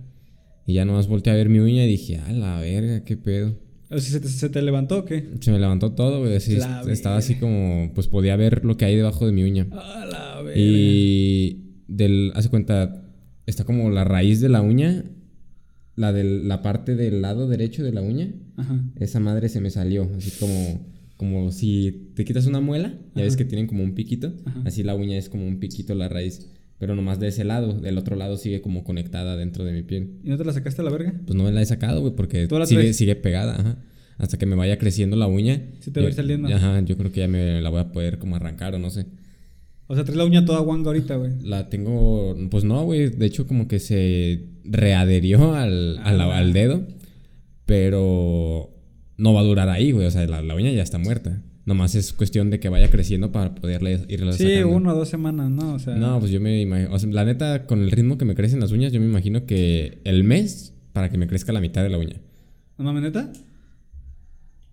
[0.65, 3.59] Y ya nomás volteé a ver mi uña y dije, a la verga, qué pedo.
[3.89, 5.31] O sea, ¿se te, se te levantó o qué?
[5.41, 6.35] Se me levantó todo, güey.
[6.37, 6.57] así
[6.89, 9.67] estaba así como, pues podía ver lo que hay debajo de mi uña.
[9.71, 10.59] A la verga.
[10.61, 13.03] Y del, hace cuenta,
[13.45, 15.03] está como la raíz de la uña,
[15.97, 18.31] la de la parte del lado derecho de la uña.
[18.55, 18.79] Ajá.
[18.95, 23.35] Esa madre se me salió, así como, como si te quitas una muela, ya ves
[23.35, 24.61] que tienen como un piquito, Ajá.
[24.65, 27.97] así la uña es como un piquito la raíz, pero nomás de ese lado, del
[27.97, 30.19] otro lado sigue como conectada dentro de mi piel.
[30.23, 31.19] ¿Y no te la sacaste a la verga?
[31.25, 33.77] Pues no me la he sacado, güey, porque ¿Tú la sigue, sigue pegada, ajá.
[34.19, 35.61] Hasta que me vaya creciendo la uña.
[35.79, 36.47] Sí te va a ir saliendo.
[36.47, 39.05] Ajá, yo creo que ya me la voy a poder como arrancar o no sé.
[39.87, 41.31] O sea, traes la uña toda guanga ahorita, güey.
[41.43, 46.37] La tengo, pues no, güey, de hecho como que se readherió al, al, Ah.
[46.37, 46.83] al dedo,
[47.65, 48.69] pero
[49.17, 51.41] no va a durar ahí, güey, o sea, la, la uña ya está muerta.
[51.65, 54.69] Nomás es cuestión de que vaya creciendo para poderle irla Sí, sacando.
[54.69, 55.73] uno o dos semanas, ¿no?
[55.73, 55.95] O sea.
[55.95, 58.61] No, pues yo me imagino, o sea, la neta, con el ritmo que me crecen
[58.61, 61.89] las uñas, yo me imagino que el mes para que me crezca la mitad de
[61.89, 62.15] la uña.
[62.77, 63.31] ¿No mames, neta?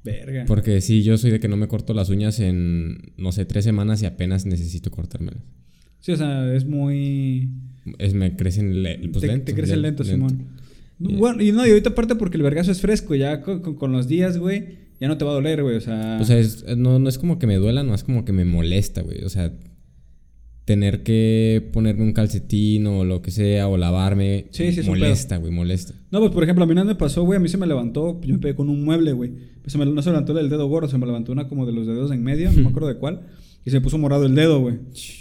[0.05, 0.45] Verga.
[0.47, 3.64] Porque sí, yo soy de que no me corto las uñas en, no sé, tres
[3.64, 5.43] semanas y apenas necesito cortármelas.
[6.01, 7.49] Sí, o sea, es muy.
[7.99, 10.05] Es, me crecen le- pues, te, lento, te crece lento.
[10.05, 10.49] Simón.
[10.99, 13.93] Bueno, y no, y ahorita aparte porque el vergazo es fresco, ya con, con- con
[13.93, 16.19] los días, güey, ya no te va a doler, güey, o sea.
[16.21, 18.45] O sea, es- no, no es como que me duela, no es como que me
[18.45, 19.23] molesta, güey.
[19.25, 19.53] O sea,
[20.64, 25.53] tener que ponerme un calcetín o lo que sea, o lavarme, Sí, sí, molesta, güey,
[25.53, 25.94] molesta.
[26.11, 27.37] No, pues por ejemplo, a mí no me pasó, güey.
[27.37, 29.33] A mí se me levantó, yo me pegué con un mueble, güey.
[29.61, 31.72] Pues se me- no se levantó del dedo gordo, se me levantó una como de
[31.72, 33.27] los dedos en medio, no me acuerdo de cuál.
[33.64, 34.77] Y se me puso morado el dedo, güey.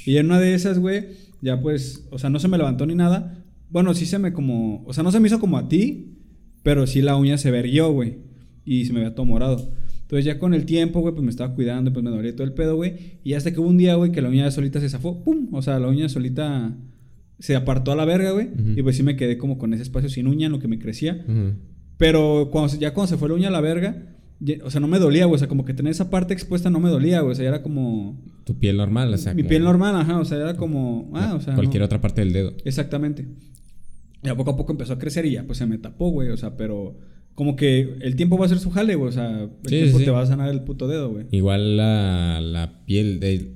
[0.06, 1.06] Y en una de esas, güey,
[1.42, 3.44] ya pues, o sea, no se me levantó ni nada.
[3.70, 6.20] Bueno, sí se me como, o sea, no se me hizo como a ti,
[6.62, 8.18] pero sí la uña se verguió, güey.
[8.66, 9.74] Y se me veía todo morado.
[10.14, 12.54] Entonces ya con el tiempo, güey, pues me estaba cuidando, pues me dolía todo el
[12.54, 12.94] pedo, güey.
[13.24, 15.48] Y hasta que hubo un día, güey, que la uña solita se zafó, ¡pum!
[15.54, 16.78] O sea, la uña solita
[17.40, 18.50] se apartó a la verga, güey.
[18.76, 20.78] Y pues sí me quedé como con ese espacio sin uña en lo que me
[20.78, 21.26] crecía.
[21.98, 24.04] Pero cuando, ya cuando se fue la uña a la verga,
[24.40, 25.34] ya- o sea, no me dolía, güey.
[25.36, 27.32] O sea, como que tener esa parte expuesta no me dolía, güey.
[27.32, 28.22] O sea, era como.
[28.44, 29.34] Tu piel normal, o sea.
[29.34, 30.20] mi como piel normal, ajá.
[30.20, 31.10] O sea, era como.
[31.16, 31.56] Ah, o sea.
[31.56, 31.86] Cualquier no.
[31.86, 32.54] otra parte del dedo.
[32.66, 33.26] Exactamente.
[34.24, 36.30] Y a poco a poco empezó a crecer y ya, pues se me tapó, güey.
[36.30, 37.00] O sea, pero.
[37.36, 39.10] Como que el tiempo va a ser su jale, güey.
[39.10, 40.06] O sea, el Sí, tiempo sí.
[40.06, 41.26] te va a sanar el puto dedo, güey.
[41.32, 43.52] Igual la, la piel de.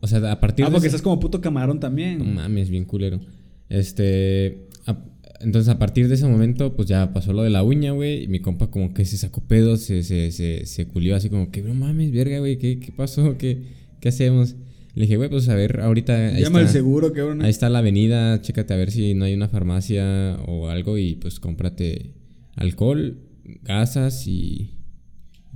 [0.00, 0.72] O sea, a partir Ah, de.
[0.72, 2.18] porque ese- estás como puto camarón también.
[2.18, 3.20] No mames, bien culero.
[3.68, 4.66] Este.
[4.86, 4.98] a-
[5.40, 8.24] entonces, a partir de ese momento, pues ya pasó lo de la uña, güey.
[8.24, 11.50] Y mi compa, como que se sacó pedos, se, se, se, se culió así como
[11.50, 13.36] que, no mames, verga, güey, ¿qué, ¿qué pasó?
[13.38, 13.62] ¿Qué,
[14.00, 14.54] ¿Qué hacemos?
[14.94, 16.28] Le dije, güey, pues a ver, ahorita.
[16.28, 17.42] Ahí Llama al seguro, cabrón.
[17.42, 21.14] Ahí está la avenida, chécate a ver si no hay una farmacia o algo y
[21.16, 22.12] pues cómprate
[22.56, 23.18] alcohol,
[23.62, 24.76] gasas y.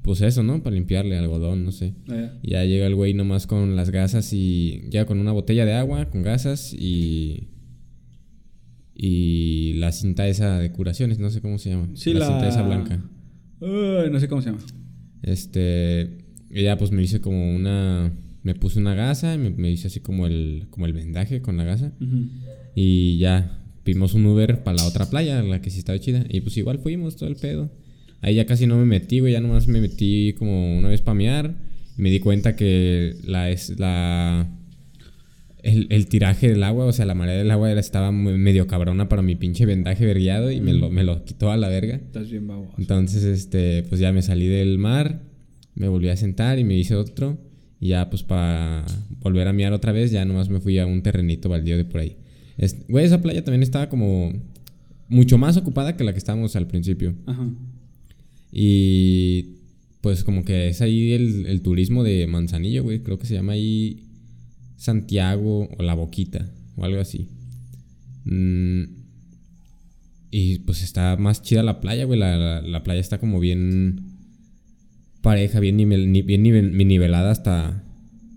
[0.03, 0.63] Pues eso, ¿no?
[0.63, 1.95] Para limpiarle algodón, no sé.
[2.09, 2.39] Ah, ya.
[2.43, 5.73] Y ya llega el güey nomás con las gasas y ya con una botella de
[5.75, 7.49] agua, con gasas y...
[8.95, 11.89] y la cinta esa de curaciones, no sé cómo se llama.
[11.95, 13.03] Sí, la, la- cinta esa blanca.
[13.61, 14.63] No sé cómo se llama.
[15.23, 16.19] Este,
[16.51, 20.01] ella pues me hice como una, me puse una gasa, y me, me hice así
[20.01, 21.93] como el, como el vendaje con la gasa
[22.77, 26.41] y ya vimos un Uber para la otra playa, la que sí estaba chida y
[26.43, 27.71] pues igual fuimos todo el pedo.
[28.21, 31.15] Ahí ya casi no me metí, güey, ya nomás me metí como una vez para
[31.15, 31.55] mear
[31.97, 34.51] y me di cuenta que la es la
[35.63, 38.67] el, el tiraje del agua, o sea, la marea del agua era, estaba muy- medio
[38.69, 41.97] cabrona para mi pinche vendaje vergueado y me lo, me lo quitó a la verga.
[41.97, 42.73] Estás bien baboso.
[42.79, 45.23] Entonces, este, pues ya me salí del mar,
[45.75, 47.39] me volví a sentar y me hice otro.
[47.81, 48.85] Y ya, pues para
[49.21, 52.01] volver a miar otra vez, ya nomás me fui a un terrenito baldío de por
[52.01, 52.17] ahí.
[52.89, 54.33] Güey, esa playa también estaba como
[55.09, 57.15] mucho más ocupada que la que estábamos al principio.
[57.27, 57.49] Ajá.
[58.53, 59.57] Y
[60.01, 63.03] pues como que es ahí el, el turismo de Manzanillo, güey.
[63.03, 64.05] Creo que se llama ahí
[64.77, 67.29] Santiago o La Boquita o algo así.
[68.25, 68.83] Mm,
[70.31, 72.19] y pues está más chida la playa, güey.
[72.19, 74.01] La, la- la playa está como bien
[75.23, 77.85] pareja, bien, nivel, ni- bien nivel- nivelada hasta,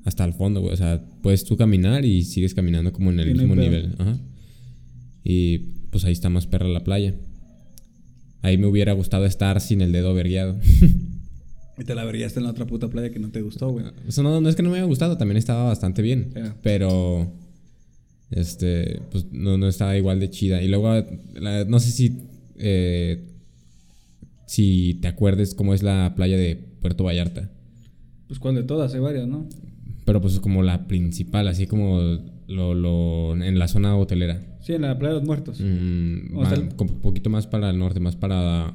[0.10, 0.74] hasta el fondo, güey.
[0.74, 3.64] O sea, puedes tú caminar y sigues caminando como en el mismo pedo.
[3.64, 3.96] nivel.
[3.98, 4.18] Ajá.
[5.24, 5.58] Y
[5.92, 7.16] pues ahí está más perra la playa.
[8.42, 10.58] Ahí me hubiera gustado estar sin el dedo vergueado.
[11.78, 13.86] Y te la verías en la otra puta playa que no te gustó, güey.
[14.08, 16.34] Eso no, no es que no me haya gustado, también estaba bastante bien.
[16.62, 17.32] Pero.
[18.32, 19.02] Este.
[19.12, 20.62] Pues no, no estaba igual de chida.
[20.62, 20.94] Y luego,
[21.40, 22.18] la- no sé si.
[22.58, 23.26] eh,
[24.46, 27.50] si te acuerdes cómo es la playa de Puerto Vallarta.
[28.28, 29.48] Pues cuál de todas, hay varias, ¿no?
[30.10, 32.00] Pero pues como la principal, así como
[32.48, 34.42] lo, lo- en la zona hotelera.
[34.60, 35.62] Sí, en la playa de los muertos.
[35.62, 38.74] Mm, O sea, un poquito más para el norte, más para.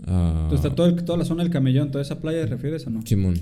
[0.00, 2.90] Entonces, está todo el- toda la zona del camellón, toda esa playa, ¿te refieres o
[2.90, 3.00] no?
[3.06, 3.36] Simón.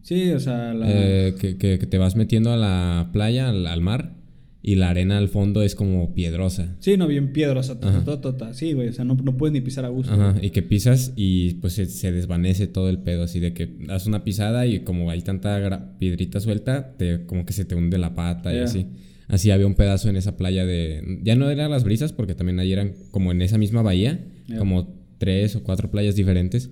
[0.00, 0.86] Sí, o sea, la...
[0.88, 4.14] Eh, que, que- que te vas metiendo a la playa, al, al mar,
[4.62, 6.76] y la arena al fondo es como piedrosa.
[6.80, 8.04] Sí, no, bien piedrosa, Ajá.
[8.04, 10.12] tota, tota, sí, güey, o sea, no, no puedes ni pisar a gusto.
[10.12, 13.66] Ajá, y que pisas y pues se, se desvanece todo el pedo, así de que
[13.86, 17.98] das una pisada y como hay tanta piedrita suelta, te, como que se te hunde
[17.98, 18.86] la pata y así.
[19.28, 21.20] Así había un pedazo en esa playa de...
[21.22, 24.24] Ya no eran las brisas porque también ahí eran como en esa misma bahía,
[24.58, 26.70] como tres o cuatro playas diferentes.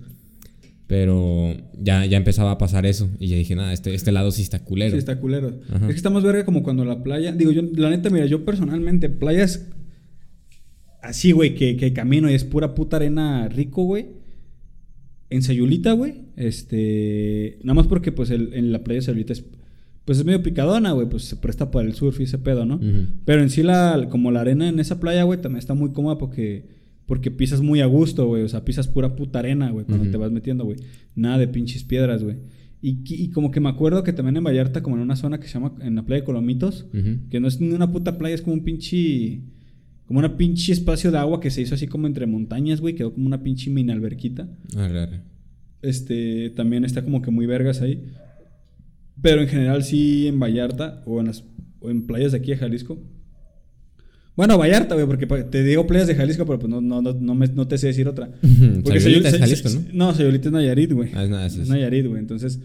[0.87, 4.41] Pero ya, ya empezaba a pasar eso y ya dije, nada, este, este lado sí
[4.41, 4.91] está culero.
[4.93, 5.59] Sí, está culero.
[5.69, 5.85] Ajá.
[5.87, 7.33] Es que estamos verga como cuando la playa.
[7.33, 9.67] Digo, yo, la neta, mira, yo personalmente, playas
[11.01, 14.07] así, güey, que, que camino y es pura puta arena rico, güey.
[15.29, 16.21] En Sayulita, güey.
[16.37, 17.59] Este.
[17.63, 19.43] Nada más porque, pues, el- en la playa de Sayulita es.
[20.05, 21.09] Pues es medio picadona, güey.
[21.09, 22.79] Pues se presta para el surf y ese pedo, ¿no?
[23.25, 26.17] Pero en sí, la, como la arena en esa playa, güey, también está muy cómoda
[26.17, 26.76] porque.
[27.07, 28.43] Porque pisas muy a gusto, güey.
[28.43, 30.77] O sea, pisas pura puta arena, güey, cuando te vas metiendo, güey.
[31.15, 32.35] Nada de pinches piedras, güey.
[32.81, 35.47] Y, y como que me acuerdo que también en Vallarta, como en una zona que
[35.47, 36.85] se llama, en la playa de Colomitos,
[37.31, 39.41] que no es ni una puta playa, es como un pinche.
[40.05, 42.93] Como una pinche espacio de agua que se hizo así como entre montañas, güey.
[42.93, 44.47] Quedó como una pinche mini alberquita.
[44.75, 45.21] Arre, arre.
[45.81, 48.05] Este, también está como que muy vergas ahí.
[49.21, 51.43] Pero en general sí en Vallarta o en, las,
[51.79, 53.01] o en playas de aquí de Jalisco.
[54.37, 57.11] Bueno, Vallarta, güey, porque pa- te digo playas de Jalisco, pero pues no, no, no,
[57.13, 58.29] no, me- no te sé decir otra.
[58.83, 60.05] Porque Sayulita es Jalisco, ¿no?
[60.07, 61.09] No, Sayulita es Nayarit, güey.
[61.15, 61.67] Ah, es.
[61.67, 62.19] Nayarit, güey.
[62.19, 62.59] Entonces,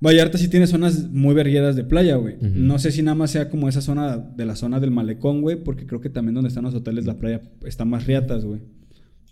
[0.00, 2.36] Vallarta sí tiene zonas muy vergueras de playa, güey.
[2.40, 5.56] No sé si nada más sea como esa zona de la zona del malecón, güey,
[5.62, 8.60] porque creo que también donde están los hoteles la playa está más riatas, güey.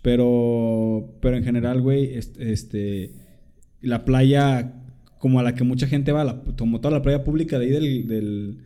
[0.03, 3.11] Pero, pero en general, güey, est- este,
[3.81, 4.73] la playa
[5.19, 7.71] como a la que mucha gente va, la- como toda la playa pública de ahí
[7.71, 8.57] del, del,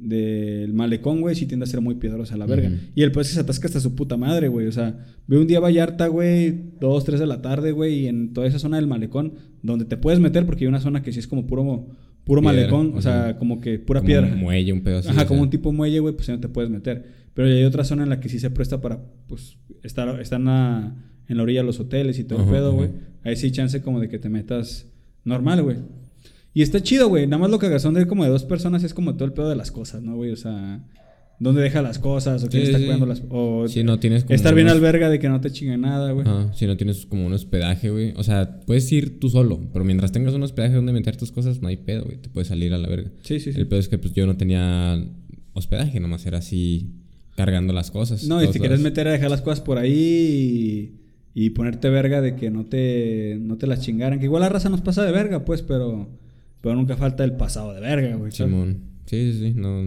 [0.00, 2.70] del malecón, güey, sí tiende a ser muy piedrosa la verga.
[2.94, 4.66] Y el pez se atasca hasta su puta madre, güey.
[4.66, 8.32] O sea, ve un día Vallarta, güey, dos, tres de la tarde, güey, y en
[8.32, 11.18] toda esa zona del malecón, donde te puedes meter, porque hay una zona que sí
[11.18, 11.88] es como puro,
[12.24, 14.26] puro Piedra, malecón, o sea, como que pura Como piedra.
[14.28, 15.08] Un muelle, un pedo así.
[15.08, 15.44] Ajá, como sea.
[15.44, 17.04] un tipo muelle, güey, pues ya no te puedes meter.
[17.34, 20.46] Pero ya hay otra zona en la que sí se presta para, pues, estar, están
[20.48, 22.90] a- en la orilla de los hoteles y todo el pedo, güey.
[23.24, 24.86] Ahí sí hay chance como de que te metas
[25.24, 25.76] normal, güey.
[26.54, 27.26] Y está chido, güey.
[27.26, 29.48] Nada más lo cagazón de ir como de dos personas es como todo el pedo
[29.48, 30.32] de las cosas, ¿no, güey?
[30.32, 30.80] O sea,
[31.38, 32.42] ¿dónde deja las cosas?
[32.42, 32.84] ¿O quién Sí, está sí.
[32.84, 35.50] cuidando las O Si no tienes como estar bien unos- alberga de que no te
[35.52, 36.26] chinguen nada, güey.
[36.26, 38.12] Ajá, si no tienes como un hospedaje, güey.
[38.16, 41.60] O sea, puedes ir tú solo, pero mientras tengas un hospedaje donde meter tus cosas,
[41.62, 42.16] no hay pedo, güey.
[42.16, 43.10] Te puedes salir a la verga.
[43.22, 43.60] Sí, sí, sí.
[43.60, 45.00] El pedo es que pues yo no tenía
[45.52, 46.90] hospedaje, nomás era así
[47.36, 48.24] cargando las cosas.
[48.26, 49.92] No, y te quieres meter a dejar las cosas por ahí
[51.34, 54.18] y, y ponerte verga de que no te, no te las chingaran.
[54.18, 56.08] Que igual la raza nos pasa de verga, pues, pero,
[56.68, 58.30] pero nunca falta el pasado de verga, güey.
[58.30, 58.78] Simón.
[59.06, 59.52] Sí, sí, sí.
[59.56, 59.82] No,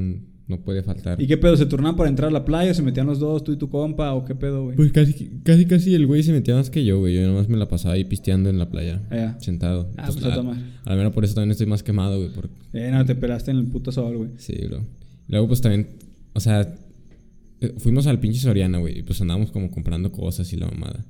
[0.48, 1.22] no puede faltar.
[1.22, 1.56] ¿Y qué pedo?
[1.56, 2.72] ¿Se turnaban para entrar a la playa?
[2.72, 4.13] ¿O se metían los dos, tú y tu compa?
[4.13, 4.76] ¿O qué pedo, güey?
[4.76, 7.13] Pues casi, casi, casi el güey se metía más que yo, güey.
[7.15, 9.00] Yo nomás me la pasaba ahí pisteando en la playa.
[9.12, 9.39] Ya.
[9.39, 9.91] Sentado.
[9.96, 10.58] Ah, Pues, pues, a a, tomar.
[10.86, 12.32] a lo mejor por eso también estoy más quemado, güey.
[12.34, 14.32] Porque Eh, no, te pelaste en el puto sol, güey.
[14.38, 14.82] Sí, bro.
[15.28, 15.88] Luego, pues también,
[16.34, 16.62] o sea,
[17.62, 19.00] eh, fuimos al pinche Soriana, güey.
[19.00, 21.06] Y pues andábamos como comprando cosas y la mamada.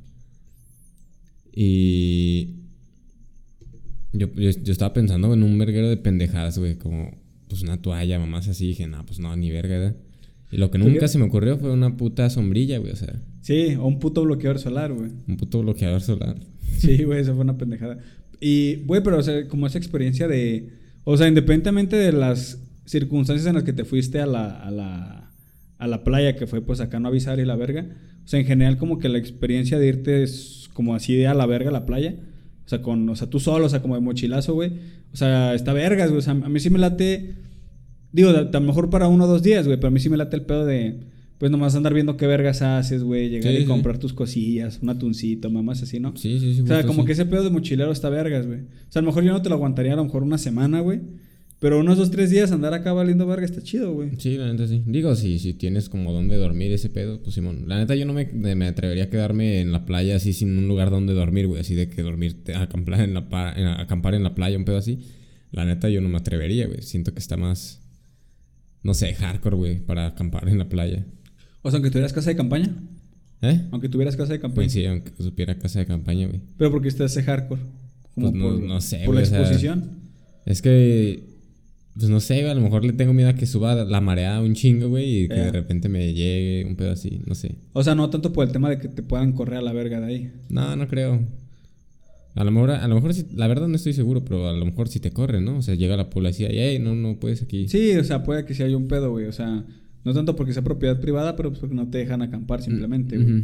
[1.54, 2.58] Y.
[4.14, 6.76] Yo, yo, yo estaba pensando en un verguero de pendejadas, güey.
[6.76, 8.68] Como, pues una toalla, mamás así.
[8.68, 9.96] Dije, no, pues no, ni verga, ¿verdad?
[10.52, 12.92] Y lo que ¿Tú nunca se me ocurrió fue una puta sombrilla, güey.
[12.92, 15.10] O sea, Sí, o un puto bloqueador solar, güey.
[15.28, 16.36] un puto bloqueador solar.
[16.78, 18.00] Sí, güey, eso fue una pendejada.
[18.40, 20.70] Y, güey, pero, o sea, como esa experiencia de.
[21.04, 25.32] O sea, independientemente de las circunstancias en las que te fuiste a la, a la,
[25.78, 27.88] a la playa, que fue pues acá no avisar y la verga.
[28.24, 31.34] O sea, en general, como que la experiencia de irte es como así de a
[31.34, 32.16] la verga a la playa.
[32.72, 34.72] O sea, con, o sea, tú solo, o sea, como de mochilazo, güey.
[35.12, 36.20] O sea, está vergas, güey.
[36.20, 37.36] O sea, a mí sí me late.
[38.14, 40.16] Digo, a lo mejor para uno o dos días, güey, pero a mí sí me
[40.16, 41.02] late el pedo de.
[41.38, 43.28] Pues nomás andar viendo qué vergas haces, güey.
[43.28, 43.68] Llegar Sí, y sí.
[43.68, 46.16] comprar tus cosillas, un atuncito, mamás así, ¿no?
[46.16, 46.62] Sí, sí, sí.
[46.62, 48.60] O sea, justo como que ese pedo de mochilero está vergas, güey.
[48.62, 50.80] O sea, a lo mejor yo no te lo aguantaría a lo mejor una semana,
[50.80, 51.02] güey.
[51.62, 54.10] Pero unos dos, tres días andar acá valiendo verga está chido, güey.
[54.18, 54.82] Sí, la neta sí.
[54.86, 57.66] Digo, si, si tienes como donde dormir ese pedo, pues Simón.
[57.68, 60.68] La neta yo no me, me atrevería a quedarme en la playa así sin un
[60.68, 61.62] lugar donde dormir, güey.
[61.62, 65.00] Así de que dormirte, acampar en la, en- acampar en la playa, un pedo así.
[65.52, 66.82] La neta yo no me atrevería, güey.
[66.82, 67.80] Siento que está más,
[68.82, 71.06] no sé, hardcore, güey, para acampar en la playa.
[71.62, 72.76] O sea, aunque tuvieras casa de campaña.
[73.44, 73.68] ¿Eh?
[73.72, 74.66] Aunque tuvieras casa de campaña.
[74.66, 76.42] Pues sí, aunque supiera casa de campaña, güey.
[76.58, 77.62] Pero porque usted hace hardcore.
[78.16, 80.00] Como Pues no- por, no sé, Por güey, la o sea, exposición.
[80.46, 81.31] Es que,
[81.98, 84.40] pues no sé, güey, a lo mejor le tengo miedo a que suba la marea
[84.42, 85.46] un chingo, güey, y que Ya.
[85.46, 87.56] de repente me llegue un pedo así, no sé.
[87.74, 90.00] O sea, no tanto por el tema de que te puedan correr a la verga
[90.00, 90.32] de ahí.
[90.50, 91.20] No, no creo.
[92.34, 94.88] A lo mejor, a lo mejor la verdad no estoy seguro, pero a lo mejor
[94.88, 95.58] si te corren, ¿no?
[95.58, 97.68] O sea, llega la policía y, hey, no, no puedes aquí.
[97.68, 99.26] Sí, o sea, puede que sí haya un pedo, güey.
[99.26, 99.66] O sea,
[100.06, 103.44] no tanto porque sea propiedad privada, pero pues porque no te dejan acampar simplemente, güey.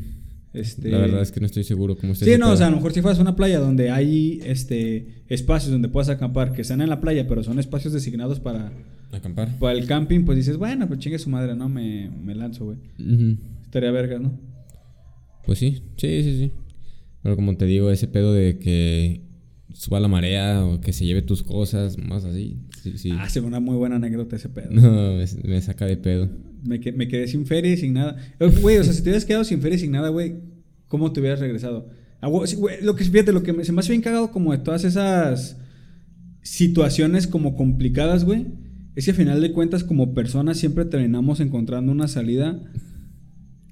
[0.54, 0.90] Este...
[0.90, 2.78] La verdad es que no estoy seguro cómo está Sí, no, o sea, a lo
[2.78, 6.82] mejor si fueras a una playa donde hay este espacios donde puedas acampar, que están
[6.82, 8.72] en la playa, pero son espacios designados para,
[9.12, 9.58] Acampar.
[9.60, 12.78] para el camping, pues dices, bueno, pues chingue su madre, no, me, me lanzo, güey.
[13.64, 14.40] Estaría vergas, ¿no?
[15.46, 16.52] Pues sí, sí, sí, sí.
[17.24, 19.22] Pero como te digo, ese pedo de que
[19.74, 22.58] suba la marea o que se lleve tus cosas, más así.
[22.82, 23.12] Sí, sí.
[23.14, 24.70] Ah, se una muy buena anécdota ese pedo.
[24.72, 26.30] No, me, me saca de pedo.
[26.63, 28.17] Me, me quedé sin feria y sin nada.
[28.39, 30.36] Eh, Güey, o sea, si te hubieras quedado sin feria y sin nada, güey,
[30.88, 31.89] ¿cómo te hubieras regresado?
[32.22, 34.52] Ah, sí, güey, lo que, fíjate, lo que me- se me hace bien cagado como
[34.52, 35.58] de todas esas
[36.41, 38.46] situaciones como complicadas, güey,
[38.96, 42.60] es que a final de cuentas como personas siempre terminamos encontrando una salida.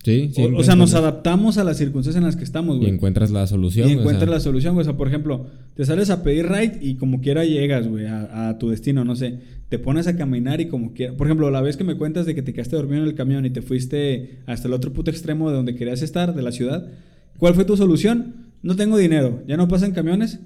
[0.06, 2.80] Sí, O, siempre o sea, nos adaptamos a las circunstancias en las que estamos, Y
[2.80, 2.92] güey.
[2.92, 3.90] encuentras la solución.
[3.90, 4.84] Y o encuentras sea, la solución, güey.
[4.84, 8.50] O sea, por ejemplo, te sales a pedir ride y como quiera llegas, güey, a,
[8.50, 9.40] a tu destino, no sé.
[9.70, 11.14] Te pones a caminar y como quiera.
[11.18, 13.46] Por ejemplo, la vez que me cuentas de que te quedaste dormido en el camión
[13.48, 16.88] y te fuiste hasta el otro puto extremo de donde querías estar, de la ciudad.
[17.40, 18.36] ¿Cuál fue tu solución?
[18.62, 20.40] No tengo dinero, ya no pasan camiones.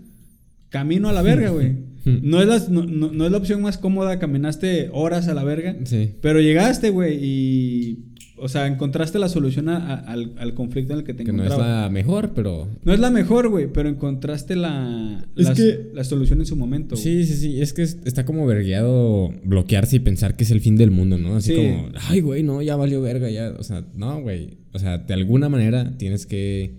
[0.70, 1.74] Camino a la verga, güey.
[2.06, 5.44] No es, la, no, no- no es la opción más cómoda, caminaste horas a la
[5.44, 5.76] verga.
[5.84, 6.14] Sí.
[6.22, 8.06] Pero llegaste, güey, y.
[8.42, 11.32] O sea, encontraste la solución a- a- al, al conflicto en el que te Que
[11.34, 11.84] no es encontrabas.
[11.86, 16.04] la mejor, pero No es la mejor, güey, pero encontraste la, Es la, que- la
[16.04, 16.96] solución en su momento.
[16.96, 17.62] Sí, sí, sí.
[17.62, 21.18] Es que es- está como vergueado bloquearse y pensar que es el fin del mundo,
[21.18, 21.36] ¿no?
[21.36, 21.58] Así Sí.
[21.58, 23.54] como, ay, güey, no, ya valió verga, ya.
[23.58, 24.58] O sea, no, güey.
[24.74, 26.74] O sea, de alguna manera tienes que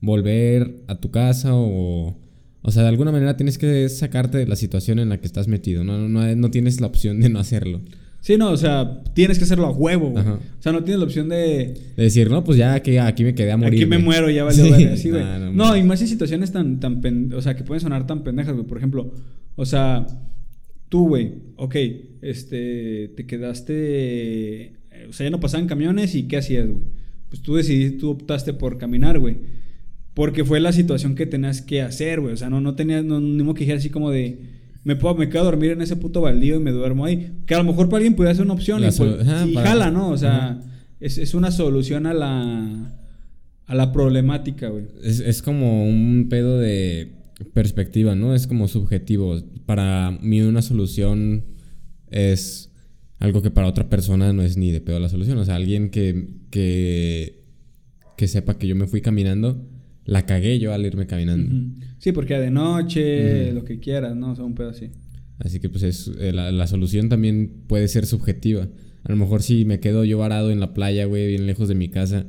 [0.00, 2.16] volver a tu casa o.
[2.64, 5.48] O sea, de alguna manera tienes que sacarte de la situación en la que estás
[5.48, 5.82] metido.
[5.82, 7.80] No, no, no tienes la opción de no hacerlo.
[8.22, 10.16] Sí, no, o sea, tienes que hacerlo a huevo.
[10.16, 10.34] Ajá.
[10.34, 11.74] O sea, no tienes la opción de.
[11.96, 13.74] De decir, no, pues ya que aquí me quedé a morir.
[13.80, 14.04] Aquí me güey".
[14.06, 15.22] muero, ya valió Sí, verga, sí, güey.
[15.24, 18.22] nah, no, y más en situaciones tan, tan pen- o sea, que pueden sonar tan
[18.22, 18.64] pendejas, güey.
[18.66, 19.12] Por ejemplo,
[19.56, 20.06] o sea,
[20.88, 21.74] tú, güey, ok,
[22.22, 24.72] este, te quedaste, eh,
[25.08, 26.78] o sea, ya no pasaban camiones y ¿qué hacías, güey?
[27.28, 29.36] Pues tú decidiste, tú optaste por caminar, güey.
[30.14, 32.34] Porque fue la situación que tenías que hacer, güey.
[32.34, 34.38] O sea, no, no tenías, no, ni modo que dijeras así como de,
[34.84, 37.32] me, puedo, me quedo a dormir en ese puto baldío y me duermo ahí.
[37.46, 39.46] Que a lo mejor para alguien pudiera ser una opción La y, pues, solu- ajá,
[39.46, 40.08] y para- jala, ¿no?
[40.10, 40.60] O sea,
[41.00, 42.98] es, es una solución a la,
[43.66, 44.86] a la problemática, güey.
[45.02, 47.12] Es, es como un pedo de
[47.54, 48.34] perspectiva, ¿no?
[48.34, 49.40] Es como subjetivo.
[49.66, 51.44] Para mí una solución
[52.10, 52.70] es
[53.18, 55.38] algo que para otra persona no es ni de pedo la solución.
[55.38, 57.44] O sea, alguien que, que,
[58.16, 59.64] que sepa que yo me fui caminando,
[60.04, 61.54] la cagué yo al irme caminando.
[61.98, 64.32] Sí, porque de noche, lo que quieras, ¿no?
[64.32, 64.90] O sea, un pedo así.
[65.38, 68.68] Así que pues es, eh, la, la solución también puede ser subjetiva.
[69.04, 71.74] A lo mejor si me quedo yo varado en la playa, güey, bien lejos de
[71.74, 72.26] mi casa,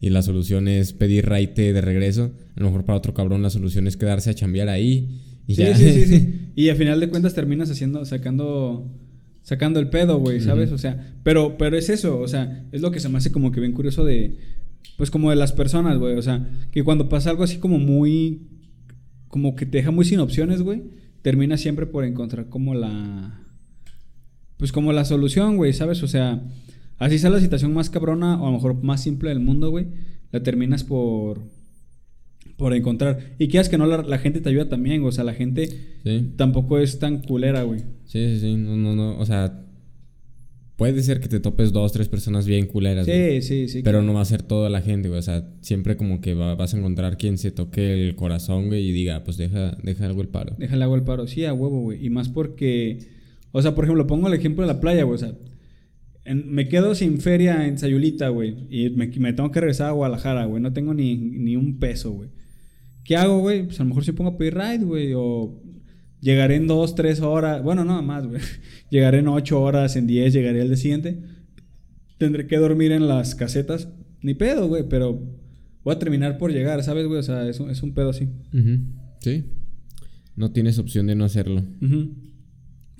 [0.00, 3.50] y la solución es pedir raite de regreso, a lo mejor para otro cabrón la
[3.50, 5.20] solución es quedarse a chambear ahí.
[5.46, 5.76] Y Sí, ya.
[5.76, 6.32] sí, sí, sí.
[6.56, 8.90] Y a final de cuentas terminas haciendo, sacando,
[9.42, 10.72] sacando el pedo, güey, ¿sabes?
[10.72, 13.52] O sea, pero, pero es eso, o sea, es lo que se me hace como
[13.52, 14.36] que bien curioso de,
[14.96, 18.42] pues como de las personas, güey, o sea, que cuando pasa algo así como muy,
[19.28, 20.82] como que te deja muy sin opciones, güey,
[21.22, 23.40] terminas siempre por encontrar como la,
[24.56, 26.02] pues como la solución, güey, ¿sabes?
[26.02, 26.42] O sea,
[26.98, 29.86] Así sea la situación más cabrona o a lo mejor más simple del mundo, güey.
[30.32, 31.42] La terminas por.
[32.56, 33.34] Por encontrar.
[33.38, 35.10] Y quieras que no, la, la gente te ayuda también, güey.
[35.10, 35.68] O sea, la gente
[36.04, 36.32] Sí.
[36.36, 37.80] tampoco es tan culera, güey.
[38.06, 38.56] Sí, sí, sí.
[38.56, 39.18] No, no, no.
[39.18, 39.62] O sea,
[40.76, 43.06] puede ser que te topes dos, tres personas bien culeras.
[43.06, 43.40] güey.
[43.42, 43.82] Sí, sí, sí.
[43.82, 45.18] Pero no va a ser toda la gente, güey.
[45.18, 48.88] O sea, siempre como que va- vas a encontrar quien se toque el corazón, güey,
[48.88, 50.54] y diga, pues deja, deja algo el paro.
[50.58, 51.26] Déjale agua el paro.
[51.26, 52.04] Sí, a huevo, güey.
[52.04, 52.98] Y más porque.
[53.52, 55.14] O sea, por ejemplo, pongo el ejemplo de la playa, güey.
[55.14, 55.32] O sea,
[56.24, 58.66] en- me quedo sin feria en Sayulita, güey.
[58.70, 60.62] Y me, me tengo que regresar a Guadalajara, güey.
[60.62, 62.30] No tengo ni, ni un peso, güey.
[63.04, 63.62] ¿Qué hago, güey?
[63.64, 65.12] Pues a lo mejor sí pongo a pedir ride, güey.
[65.14, 65.62] O
[66.26, 67.62] llegaré en dos, tres horas.
[67.62, 68.40] Bueno, no más, güey.
[68.90, 71.22] Llegaré en ocho horas, en diez, llegaré el día siguiente.
[72.18, 73.88] Tendré que dormir en las casetas.
[74.22, 74.88] Ni pedo, güey.
[74.88, 75.22] Pero
[75.84, 77.20] voy a terminar por llegar, ¿sabes, güey?
[77.20, 78.28] O sea, es un, es un pedo así.
[79.20, 79.44] Sí.
[80.34, 81.62] No tienes opción de no hacerlo.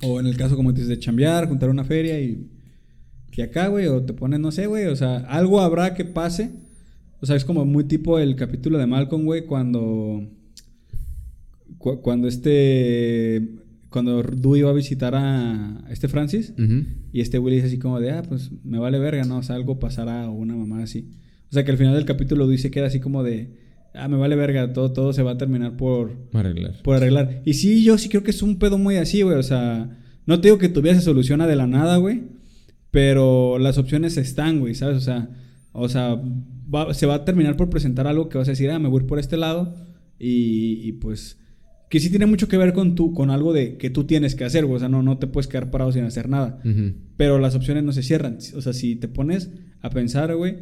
[0.02, 2.52] O en el caso, como dices, de chambear, juntar una feria y.
[3.36, 6.52] Y acá, güey, o te pones, no sé, güey, o sea, algo habrá que pase.
[7.20, 10.26] O sea, es como muy tipo el capítulo de Malcolm, güey, cuando.
[11.86, 13.48] Cu- cuando este.
[13.90, 16.52] Cuando Dewey iba a visitar a este Francis.
[17.12, 19.38] Y este le dice así como de, ah, pues me vale verga, ¿no?
[19.38, 21.08] O sea, algo pasará o una mamá así.
[21.50, 23.54] O sea, que al final del capítulo Dewey se queda así como de,
[23.94, 26.82] ah, me vale verga, todo, todo se va a terminar por, Arreglar.
[26.82, 27.40] por arreglar.
[27.46, 29.36] Y sí, yo sí creo que es un pedo muy así, güey.
[29.38, 32.22] O sea, no te digo que tu vida se soluciona de la nada, güey.
[32.90, 34.96] Pero las opciones están, güey, ¿sabes?
[34.98, 35.28] O sea,
[35.72, 36.20] o sea
[36.72, 39.04] va- se va a terminar por presentar algo que vas a decir, ah, me voy
[39.04, 39.74] por este lado.
[40.18, 41.38] Y, y, pues,
[41.88, 44.44] que sí tiene mucho que ver con, tu, con algo de que tú tienes que
[44.44, 44.76] hacer, güey.
[44.76, 46.60] O sea, no, no te puedes quedar parado sin hacer nada.
[47.16, 48.38] Pero las opciones no se cierran.
[48.56, 49.50] O sea, si te pones
[49.82, 50.56] a pensar, güey,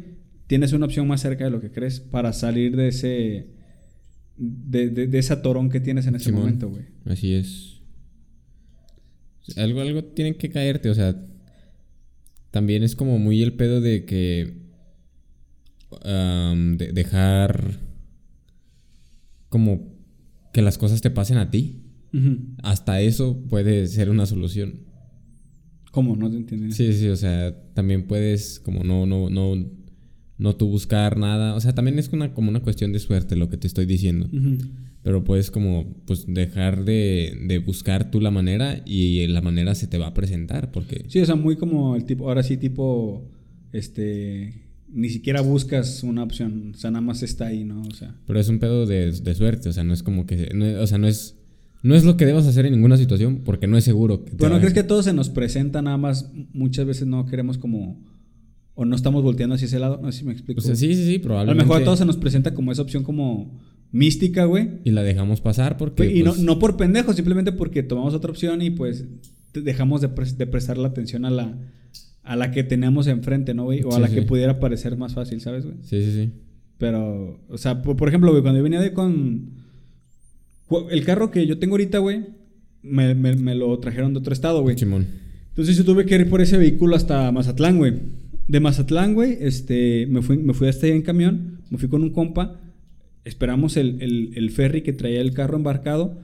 [0.47, 3.47] tienes una opción más cerca de lo que crees para salir de ese.
[4.37, 6.41] de, de, de ese atorón que tienes en ese Simón.
[6.41, 6.83] momento, güey.
[7.05, 7.81] Así es.
[9.57, 11.15] Algo, algo tiene que caerte, o sea.
[12.51, 14.53] También es como muy el pedo de que.
[16.03, 17.79] de- dejar.
[19.49, 19.94] Como
[20.55, 21.81] que las cosas te pasen a ti.
[22.63, 24.85] Hasta eso puede ser una solución.
[25.91, 26.15] ¿Cómo?
[26.15, 26.71] No te entienden.
[26.71, 29.53] Sí, sí, o sea, también puedes como no, no, no,
[30.37, 31.55] no tú buscar nada.
[31.55, 34.29] O sea, también es una, como una cuestión de suerte lo que te estoy diciendo.
[35.03, 39.87] Pero puedes como pues dejar de, de buscar tú la manera y la manera se
[39.87, 41.03] te va a presentar porque...
[41.09, 43.29] Sí, o sea, muy como el tipo, ahora sí, tipo,
[43.73, 47.81] este, ni siquiera buscas una opción, o sea, nada más está ahí, ¿no?
[47.81, 50.51] O sea, Pero es un pedo de, de suerte, o sea, no es como que...
[50.53, 51.35] no o sea, no es,
[51.83, 54.23] no es lo que debas hacer en ninguna situación porque no es seguro.
[54.23, 57.07] Que te pero no va- crees que todo se nos presenta, nada más, muchas veces
[57.07, 58.01] no queremos como,
[58.73, 60.59] o no estamos volteando hacia ese lado, no sé si me explico.
[60.59, 61.63] O sea, sí, sí, sí, a lo probablemente...
[61.65, 63.59] mejor a todos se nos presenta como esa opción como
[63.91, 64.79] mística, güey.
[64.83, 66.11] Y la dejamos pasar porque...
[66.13, 69.05] Y no, pues, no por pendejos, simplemente porque tomamos otra opción y pues
[69.53, 71.57] dejamos de, de prestar la atención a la,
[72.25, 73.81] a la que teníamos enfrente, ¿no, güey?
[73.83, 75.77] O a Sí, la que pudiera parecer más fácil, ¿sabes, güey?
[75.83, 76.31] Sí, sí, sí.
[76.77, 79.63] Pero, o sea, por, por ejemplo, güey, cuando yo venía de con...
[80.89, 82.25] El carro que yo tengo ahorita, güey,
[82.81, 84.77] me, me- me lo trajeron de otro estado, güey.
[84.77, 85.05] Simón.
[85.49, 87.93] Entonces yo tuve que ir por ese vehículo hasta Mazatlán, güey.
[88.47, 92.01] De Mazatlán, güey, este, me fui, me fui hasta allá en camión, me fui con
[92.03, 92.59] un compa,
[93.23, 96.19] esperamos el, el- el ferry que traía el carro embarcado,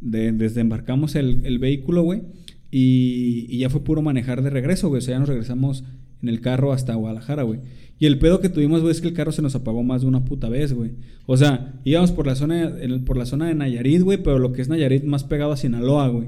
[0.00, 2.22] de- desde embarcamos el, el vehículo, güey,
[2.70, 5.84] y, y ya fue puro manejar de regreso, güey, o sea, ya nos regresamos
[6.22, 7.60] en el carro hasta Guadalajara, güey.
[8.00, 10.08] Y el pedo que tuvimos, güey, es que el carro se nos apagó más de
[10.08, 10.92] una puta vez, güey.
[11.26, 14.52] O sea, íbamos por la zona, en- por la zona de Nayarit, güey, pero lo
[14.52, 16.26] que es Nayarit más pegado a Sinaloa, güey.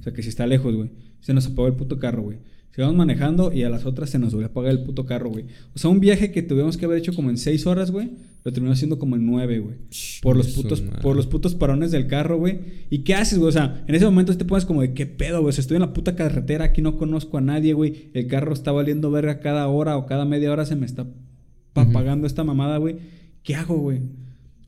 [0.00, 0.90] O sea, que si está lejos, güey.
[1.20, 2.38] Se nos apagó el puto carro, güey.
[2.74, 5.44] Sigamos manejando y a las otras se nos volvió a apagar el puto carro, güey.
[5.74, 8.12] O sea, un viaje que tuvimos que haber hecho como en seis horas, güey.
[8.44, 9.76] Lo terminó haciendo como en nueve, güey.
[10.22, 12.60] Por los putos, por los putos parones del carro, güey.
[12.88, 13.50] ¿Y qué haces, güey?
[13.50, 15.50] O sea, en ese momento te pones como de qué pedo, güey.
[15.50, 18.10] O sea, estoy en la puta carretera, aquí no conozco a nadie, güey.
[18.14, 21.06] El carro está valiendo verga cada hora o cada media hora se me está
[21.74, 22.96] apagando esta mamada, güey.
[23.42, 24.00] ¿Qué hago, güey?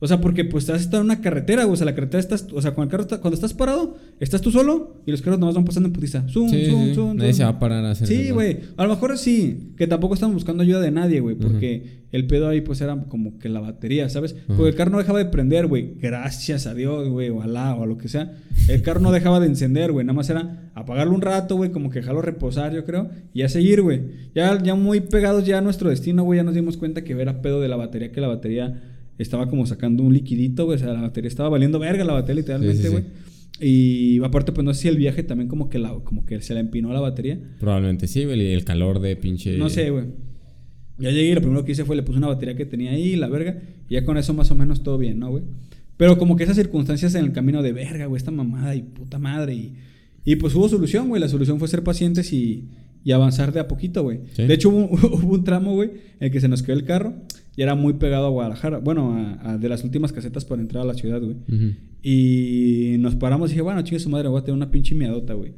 [0.05, 1.73] O sea, porque pues estás en una carretera, güey.
[1.73, 2.47] O sea, la carretera estás.
[2.53, 5.39] O sea, cuando el carro está- cuando estás parado, estás tú solo y los carros
[5.39, 6.27] nomás van pasando en putiza.
[6.29, 6.91] Zum, Sí, sí.
[6.95, 8.59] zum, Nadie se va a parar a hacer Sí, güey.
[8.77, 9.73] A lo mejor sí.
[9.77, 11.35] Que tampoco estamos buscando ayuda de nadie, güey.
[11.35, 14.35] Porque el pedo ahí, pues, era como que la batería, ¿sabes?
[14.47, 15.95] Porque el carro no dejaba de prender, güey.
[15.99, 17.29] Gracias a Dios, güey.
[17.29, 18.31] O Alá, o a lo que sea.
[18.69, 20.05] El carro no dejaba de encender, güey.
[20.05, 21.71] Nada más era apagarlo un rato, güey.
[21.71, 23.09] Como que dejarlo reposar, yo creo.
[23.33, 24.01] Y a seguir, güey.
[24.33, 26.37] Ya, ya muy pegados ya a nuestro destino, güey.
[26.37, 28.11] Ya nos dimos cuenta que era pedo de la batería.
[28.11, 28.81] Que la batería
[29.17, 30.75] estaba como sacando un liquidito, güey.
[30.77, 32.91] O sea, la batería estaba valiendo verga, la batería, literalmente, Sí, sí, sí.
[32.93, 33.05] güey.
[33.59, 36.53] Y aparte, pues no sé si el viaje también como que, la, como que se
[36.53, 37.39] la empinó la batería.
[37.59, 38.53] Probablemente sí, güey.
[38.53, 39.57] El calor de pinche...
[39.57, 40.05] No sé, güey.
[40.97, 43.15] Ya llegué y lo primero que hice fue le puse una batería que tenía ahí,
[43.15, 43.61] la verga.
[43.89, 45.43] Y ya con eso más o menos todo bien, ¿no, güey?
[45.97, 49.19] Pero como que esas circunstancias en el camino de verga, güey, esta mamada y puta
[49.19, 49.53] madre.
[49.53, 49.73] Y,
[50.25, 51.21] y pues hubo solución, güey.
[51.21, 52.67] La solución fue ser pacientes y,
[53.05, 54.19] y avanzar de a poquito, güey.
[54.33, 54.43] Sí.
[54.43, 55.89] De hecho, hubo, hubo un tramo, güey,
[56.19, 57.13] en el que se nos quedó el carro
[57.55, 58.79] y era muy pegado a Guadalajara.
[58.79, 61.37] Bueno, a, a de las últimas casetas para entrar a la ciudad, güey.
[62.01, 65.33] Y nos paramos y dije, bueno, chingue su madre, voy a tener una pinche miadota,
[65.33, 65.53] güey.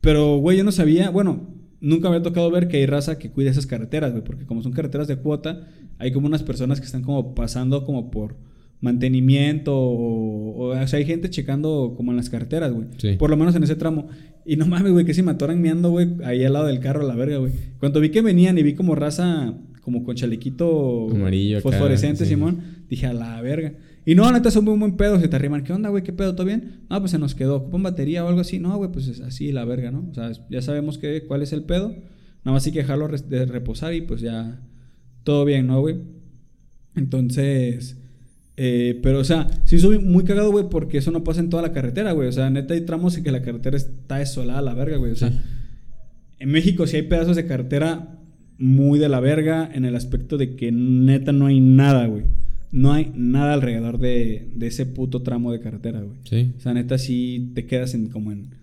[0.00, 1.48] Pero, güey, yo no sabía, bueno,
[1.80, 4.62] nunca me había tocado ver que hay raza que cuida esas carreteras, güey, porque como
[4.62, 5.68] son carreteras de cuota,
[5.98, 8.36] hay como unas personas que están como pasando como por
[8.80, 12.86] mantenimiento o, o, o sea, hay gente checando como en las carreteras, güey.
[12.98, 13.16] Sí.
[13.18, 14.08] Por lo menos en ese tramo.
[14.44, 17.02] Y no mames, güey, que si me atoran meando, güey, ahí al lado del carro,
[17.02, 17.52] a la verga, güey.
[17.80, 19.54] Cuando vi que venían y vi como raza,
[19.88, 22.30] como con chalequito Amarillo acá, fosforescente, sí.
[22.30, 22.60] Simón,
[22.90, 23.72] dije a la verga.
[24.04, 25.18] Y no, neta, son muy buen pedo.
[25.18, 25.64] Se te arriman.
[25.64, 26.02] ¿Qué onda, güey?
[26.02, 26.34] ¿Qué pedo?
[26.34, 26.82] ¿Todo bien?
[26.90, 27.56] No, pues se nos quedó.
[27.56, 28.58] ¿Ocupan batería o algo así?
[28.58, 30.06] No, güey, pues es así la verga, ¿no?
[30.10, 31.88] O sea, ya sabemos que, cuál es el pedo.
[32.44, 34.60] Nada más hay que dejarlo de reposar y pues ya
[35.24, 35.96] todo bien, ¿no, güey?
[36.96, 37.96] Entonces,
[38.56, 41.62] eh, pero o sea, sí soy muy cagado, güey, porque eso no pasa en toda
[41.62, 42.28] la carretera, güey.
[42.28, 45.12] O sea, neta hay tramos en que la carretera está desolada la verga, güey.
[45.12, 45.38] O sea, Sí.
[46.40, 48.17] en México sí hay pedazos de carretera
[48.58, 52.24] muy de la verga en el aspecto de que neta no hay nada, güey.
[52.70, 56.18] No hay nada alrededor de, de ese puto tramo de carretera, güey.
[56.24, 56.52] Sí.
[56.56, 58.58] O sea, neta sí te quedas en como en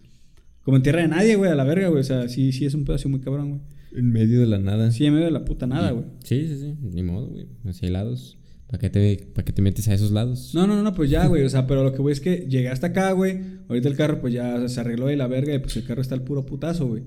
[0.65, 2.01] como en tierra de nadie, güey, a la verga, güey.
[2.01, 3.61] O sea, sí, sí es un pedazo muy cabrón, güey.
[3.95, 4.91] En medio de la nada.
[4.91, 6.05] Sí, en medio de la puta nada, güey.
[6.23, 6.75] Sí, sí, sí.
[6.81, 7.45] Ni modo, güey.
[7.65, 8.35] Así hay lados.
[8.67, 10.53] ¿Para qué, te, ¿Para qué te metes a esos lados?
[10.55, 11.43] No, no, no, pues ya, güey.
[11.43, 13.39] O sea, pero lo que voy es que llegué hasta acá, güey.
[13.69, 16.15] Ahorita el carro, pues ya se arregló de la verga y pues el carro está
[16.15, 17.03] al puro putazo, güey.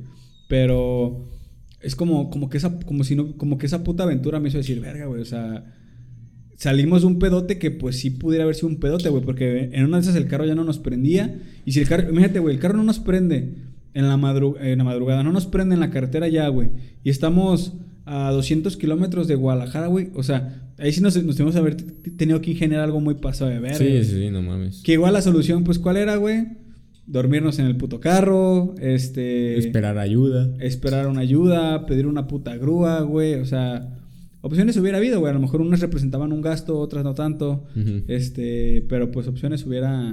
[0.48, 1.28] Pero
[1.80, 4.58] es como, como que esa, como si no, como que esa puta aventura me hizo
[4.58, 5.22] decir, verga, güey.
[5.22, 5.64] O sea,
[6.56, 9.22] salimos de un pedote que pues sí pudiera haber sido un pedote, güey.
[9.22, 11.40] Porque en una de esas el carro ya no nos prendía.
[11.64, 13.54] Y si el carro, imagínate, güey, el carro no nos prende
[13.94, 16.70] en la, madru- en la madrugada, no nos prende en la carretera ya, güey.
[17.04, 17.74] Y estamos
[18.04, 20.10] a 200 kilómetros de Guadalajara, güey.
[20.14, 21.76] O sea, ahí sí nos, nos tuvimos que haber
[22.16, 23.76] tenido que ingeniar algo muy pasado de verga.
[23.78, 24.04] sí, güey.
[24.04, 24.82] sí, sí, no mames.
[24.82, 26.46] Que igual la solución, pues, ¿cuál era, güey?
[27.10, 29.56] Dormirnos en el puto carro, este...
[29.56, 30.50] Esperar ayuda.
[30.60, 33.34] Esperar una ayuda, pedir una puta grúa, güey.
[33.34, 33.98] O sea,
[34.42, 35.30] opciones hubiera habido, güey.
[35.30, 37.64] A lo mejor unas representaban un gasto, otras no tanto.
[38.08, 40.10] Este, pero pues opciones hubiera...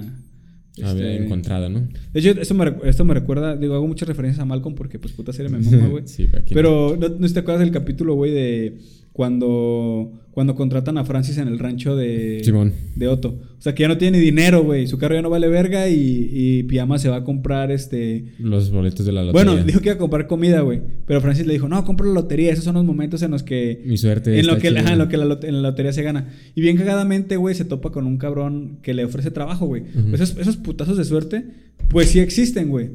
[0.83, 1.87] Había este, encontrado, ¿no?
[2.13, 5.13] De hecho, esto me, esto me recuerda, digo, hago muchas referencias a Malcolm porque pues
[5.13, 6.03] puta serie me mama, güey.
[6.07, 6.29] Sí.
[6.49, 8.77] Pero ¿no, no te acuerdas del capítulo, güey, de
[9.15, 12.73] cuando cuando contratan a Francis en el rancho de Simón.
[12.97, 13.29] de Otto.
[13.57, 14.85] O sea, que ya no tiene ni dinero, güey.
[14.85, 18.69] Su carro ya no vale verga y, y Pijama se va a comprar este Los
[18.69, 19.49] boletos de la lotería.
[19.53, 20.81] bueno, dijo que iba a comprar comida, güey.
[21.07, 22.51] Pero Francis le dijo, no, compra la lotería.
[22.51, 23.81] Esos son los momentos en los que...
[23.85, 24.81] Mi suerte En lo, está que, chida.
[24.81, 26.27] ajá, en lo que la, en la lotería se gana.
[26.53, 29.83] Y bien cagadamente, güey, se topa con un cabrón que le ofrece trabajo, güey.
[30.11, 31.45] Esos, esos putazos de suerte,
[31.87, 32.89] pues sí existen, güey.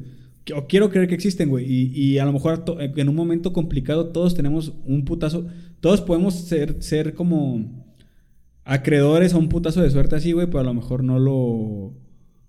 [0.45, 1.65] Que- O quiero creer que existen, güey.
[1.67, 2.65] Y, y a lo mejor
[2.97, 5.47] en un momento complicado todos tenemos un putazo.
[5.81, 7.85] Todos podemos ser, ser como
[8.65, 10.47] acreedores a un putazo de suerte así, güey.
[10.47, 11.95] Pero a lo mejor no lo...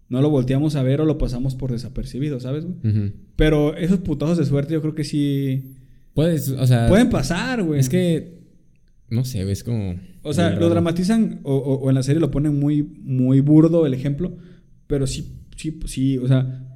[0.09, 3.13] No lo volteamos a ver o lo pasamos por desapercibido, ¿sabes, güey?
[3.38, 5.77] Pero esos putazos de suerte yo creo que sí...
[6.13, 6.89] Puedes, o sea...
[6.89, 7.79] Pueden pasar, güey.
[7.79, 8.41] Es que...
[9.09, 9.95] No sé, ves como...
[10.23, 13.86] O sea, lo dramatizan o, o- o en la serie lo ponen muy, muy burdo
[13.86, 14.36] el ejemplo,
[14.86, 16.67] pero sí, sí, sí, o sea,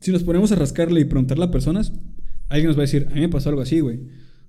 [0.00, 1.92] si nos ponemos a rascarle y preguntarle a personas,
[2.48, 4.00] alguien nos va a decir, a mí me pasó algo así, güey.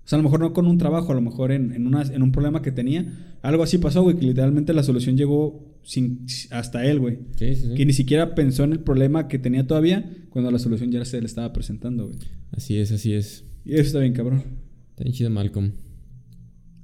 [0.04, 2.02] O sea, a lo mejor no con un trabajo, a lo mejor en, en, una-
[2.02, 6.26] en un problema que tenía, algo así pasó, güey, que literalmente la solución llegó sin,
[6.50, 7.20] hasta él, güey.
[7.38, 7.74] Sí, sí, sí.
[7.76, 11.20] Que ni siquiera pensó en el problema que tenía todavía cuando la solución ya se
[11.20, 12.20] le estaba presentando, güey.
[12.52, 13.46] Así es, así es.
[13.64, 14.44] Y eso está bien, cabrón.
[14.90, 15.72] Está bien chido Malcolm.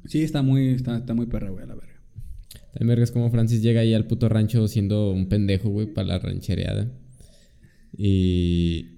[0.05, 1.99] Sí, está muy, está, está muy perra, güey, a la verga.
[2.73, 6.19] También vergas como Francis llega ahí al puto rancho siendo un pendejo, güey, para la
[6.19, 6.91] ranchereada.
[7.97, 8.96] Y...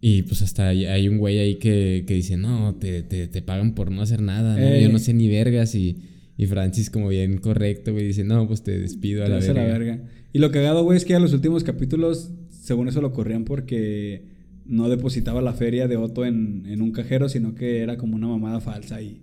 [0.00, 3.42] Y pues hasta hay, hay un güey ahí que, que dice, no, te, te, te
[3.42, 4.76] pagan por no hacer nada, ¿no?
[4.78, 5.74] Yo no sé ni vergas.
[5.74, 5.98] Y,
[6.38, 9.54] y Francis como bien correcto, güey, dice, no, pues te despido a Te la verga.
[9.62, 9.98] la verga.
[10.32, 14.22] Y lo cagado, güey, es que a los últimos capítulos, según eso lo corrían porque
[14.64, 18.28] no depositaba la feria de Otto en, en un cajero, sino que era como una
[18.28, 19.20] mamada falsa y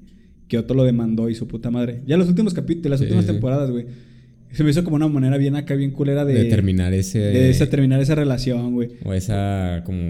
[0.48, 2.02] que Otto lo demandó y su puta madre.
[2.06, 3.32] Ya los últimos capítulos, las Sí, últimas sí.
[3.32, 3.86] temporadas, güey.
[4.52, 6.34] Se me hizo como una manera bien acá, bien culera de...
[6.34, 7.20] De terminar ese...
[7.20, 8.92] de esa- terminar esa relación, güey.
[9.04, 10.02] O esa como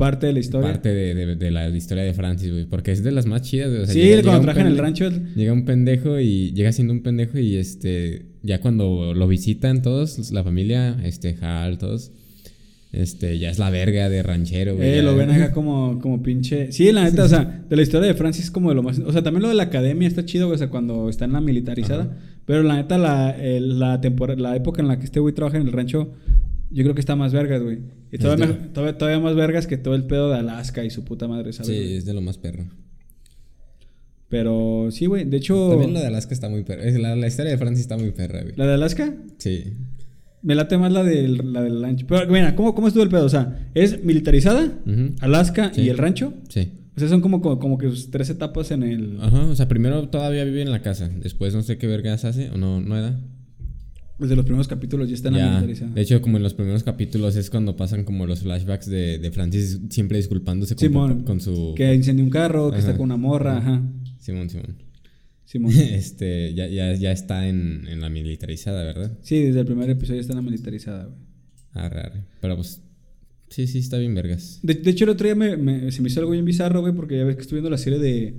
[0.00, 0.72] Parte de la historia.
[0.72, 2.64] parte de, de- de la historia de Francis, güey.
[2.64, 3.82] Porque es de las más chidas, güey.
[3.82, 5.10] O sea, sí, llega- llega cuando trabaja en el rancho.
[5.36, 10.30] Llega un pendejo y llega siendo un pendejo y este ya cuando lo visitan todos,
[10.32, 12.10] la familia, este Hal, todos,
[12.92, 14.88] este ya es la verga de ranchero, güey.
[14.98, 16.72] Eh, lo ven acá como, como pinche.
[16.72, 18.98] Sí, la neta, o sea, de la historia de Francis es como de lo más.
[18.98, 21.32] O sea, también lo de la academia está chido, güey, o sea, cuando está en
[21.32, 22.04] la militarizada.
[22.04, 22.16] Ajá.
[22.46, 25.56] Pero la neta, la, el- la, tempora- la época en la que este güey trabaja
[25.58, 26.10] en el rancho,
[26.70, 27.78] yo creo que está más vergas, güey.
[28.12, 30.90] Y todavía, de- me- todavía, todavía más vergas que todo el pedo de Alaska y
[30.90, 31.68] su puta madre, ¿sabes?
[31.68, 32.66] Sí, es de lo más perro.
[34.28, 35.24] Pero sí, güey.
[35.24, 36.82] De hecho, También lo de Alaska está muy perro.
[36.82, 38.54] Es La, la historia de Francis está muy perra, güey.
[38.56, 39.74] la de Alaska, Sí.
[40.42, 42.06] Me late más la del, la del rancho.
[42.08, 43.26] Pero, mira, ¿cómo, ¿cómo estuvo el pedo?
[43.26, 45.14] O sea, es militarizada, Ujú.
[45.20, 45.82] Alaska Sí.
[45.82, 46.32] y el rancho.
[46.48, 46.72] Sí.
[46.96, 49.18] O sea, son como, como, como que sus tres etapas en el.
[49.20, 51.10] Ajá, o sea, primero todavía vive en la casa.
[51.22, 53.20] Después no sé qué vergas hace, o no, no era.
[54.20, 57.48] Desde los primeros capítulos ya están Ya, de hecho, como en los primeros capítulos es
[57.50, 61.74] cuando pasan como los flashbacks de, de Francis siempre disculpándose con, Simón, con su...
[61.76, 63.82] Que incendió un carro, que está con una morra, ajá.
[64.18, 64.76] Simón, Simón.
[65.44, 65.72] Simón.
[65.76, 69.18] este, ya, ya, ya está en, en la militarizada, ¿verdad?
[69.22, 71.18] Sí, desde el primer episodio ya está la militarizada, güey.
[71.72, 72.24] Arre, arre.
[72.40, 72.82] Pero pues,
[73.48, 74.60] sí, sí, está bien vergas.
[74.62, 76.94] De, de hecho, el otro día me, me- se me hizo algo bien bizarro, güey,
[76.94, 78.34] porque ya ves que estoy viendo la serie de,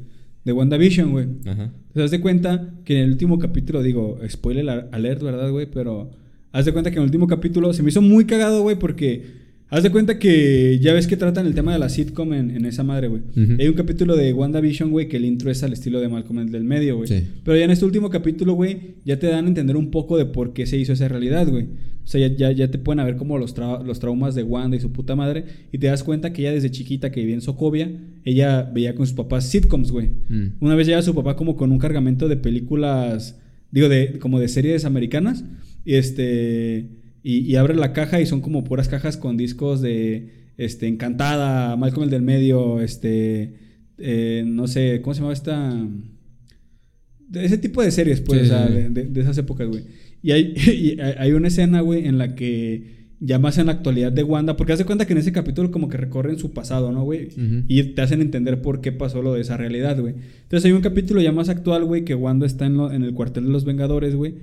[0.46, 1.28] de WandaVision, güey.
[1.46, 1.72] Ajá.
[1.94, 5.68] Te das de cuenta que en el último capítulo, digo, spoiler al- alert, ¿verdad, güey?
[5.72, 6.12] Pero
[6.52, 9.41] haz de cuenta que en el último capítulo se me hizo muy cagado, güey, porque
[9.72, 12.65] haz de cuenta que ya ves que tratan el tema de la sitcom en, en
[12.65, 13.22] esa madre, güey.
[13.57, 16.51] Hay un capítulo de WandaVision, güey, que el intro es al estilo de Malcolm el
[16.51, 17.07] del medio, güey.
[17.07, 17.24] Sí.
[17.43, 20.26] Pero ya en este último capítulo, güey, ya te dan a entender un poco de
[20.26, 21.63] por qué se hizo esa realidad, güey.
[22.03, 24.76] O sea, ya, ya, ya te pueden ver como los, tra- los traumas de Wanda
[24.76, 25.45] y su puta madre.
[25.72, 27.89] Y te das cuenta que ella desde chiquita que vivía en Socovia,
[28.26, 30.09] ella veía con sus papás sitcoms, güey.
[30.28, 30.45] Mm.
[30.59, 33.39] Una vez llega su papá como con un cargamento de películas,
[33.72, 35.45] digo, de como de series americanas,
[35.86, 36.89] y este,
[37.24, 41.76] y, y abre la caja y son como puras cajas con discos de, este, Encantada,
[41.76, 43.55] Malcolm el del medio, este,
[43.97, 45.88] eh, no sé, ¿cómo se llama esta?
[47.28, 49.84] De ese tipo de series, pues, Sí, o sea, sí, de, esas épocas, güey.
[50.22, 54.11] Y hay, y hay una escena, güey, en la que ya más en la actualidad
[54.11, 57.03] de Wanda, porque hace cuenta que en ese capítulo como que recorren su pasado, ¿no,
[57.03, 57.30] güey?
[57.67, 60.15] Y te hacen entender por qué pasó lo de esa realidad, güey.
[60.43, 63.13] Entonces hay un capítulo ya más actual, güey, que Wanda está en, lo- en el
[63.13, 64.34] cuartel de los Vengadores, güey.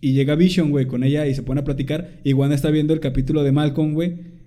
[0.00, 2.20] Y llega Vision, güey, con ella y se pone a platicar.
[2.24, 4.38] Y Wanda está viendo el capítulo de Malcolm, güey.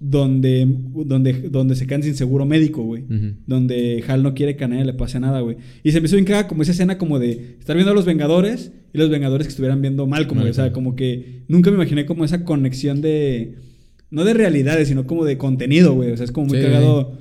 [0.00, 0.66] Donde,
[1.06, 3.04] donde, donde se quedan sin seguro médico, güey.
[3.46, 5.56] Donde Hal no quiere que a nadie le pase nada, güey.
[5.82, 8.72] Y se me hizo bien como esa escena como de estar viendo a los Vengadores
[8.92, 10.50] y los Vengadores que estuvieran viendo Malcolm, güey.
[10.50, 13.54] O sea, como que nunca me imaginé como esa conexión de...
[14.10, 16.10] No de realidades, sino como de contenido, güey.
[16.12, 16.64] O sea, es como muy Sí.
[16.64, 17.18] cagado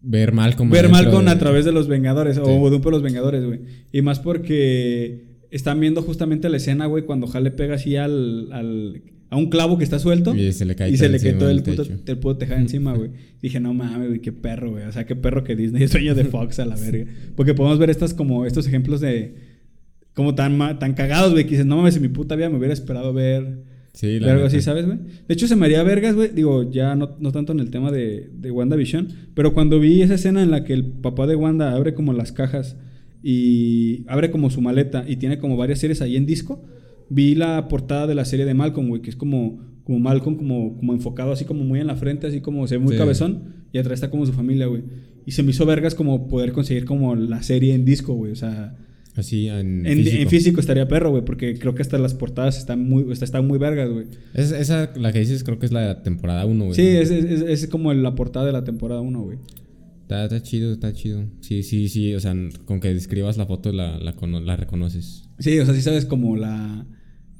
[0.00, 0.70] Ver Malcolm.
[0.70, 2.42] ver Malcolm de- a través de los Vengadores Sí.
[2.44, 3.60] o de un de los Vengadores, güey.
[3.92, 8.52] Y más porque están viendo justamente la escena, güey, cuando Hal le pega así al,
[8.52, 11.20] al- a un clavo que está suelto Y se le cae y todo se le
[11.20, 13.10] cae todo el puto, el puto tejado encima, güey.
[13.42, 14.84] Dije, no mames, güey, qué perro, güey.
[14.84, 17.10] O sea, qué perro que Disney es dueño de Fox a la verga.
[17.36, 19.34] Porque podemos ver estas como estos ejemplos de
[20.14, 22.74] como tan tan cagados, güey, que dices, no mames, en mi puta vida me hubiera
[22.74, 24.98] esperado ver Sí, la algo así, ¿sabes, güey?
[25.26, 26.28] De hecho, se me haría vergas, güey.
[26.28, 29.08] Digo, ya no, no tanto en el tema de, de WandaVision.
[29.34, 32.30] Pero cuando vi esa escena en la que el papá de Wanda abre como las
[32.30, 32.76] cajas
[33.22, 36.64] y abre como su maleta y tiene como varias series ahí en disco,
[37.10, 40.76] vi la portada de la serie de Malcolm, güey, que es como, como Malcolm, como,
[40.76, 42.98] como enfocado así como muy en la frente, así como se ve muy Sí.
[42.98, 43.54] cabezón.
[43.72, 44.82] Y atrás está como su familia, güey.
[45.26, 48.32] Y se me hizo vergas como poder conseguir como la serie en disco, güey.
[48.32, 48.76] O sea,
[49.14, 50.22] Así en, en, físico.
[50.22, 53.58] en físico estaría perro, güey, porque creo que hasta las portadas están muy, están muy
[53.58, 54.06] vergas, güey.
[54.32, 56.76] Es- esa, la que dices, creo que es la temporada 1, güey.
[56.76, 59.38] Sí, es, es- es como la portada de la temporada 1, güey.
[60.08, 61.26] Está, está chido, está chido.
[61.40, 62.14] Sí, sí, sí.
[62.14, 62.34] O sea,
[62.64, 65.28] con que describas la foto la, la, cono- la reconoces.
[65.38, 66.86] Sí, o sea, sí sabes como la...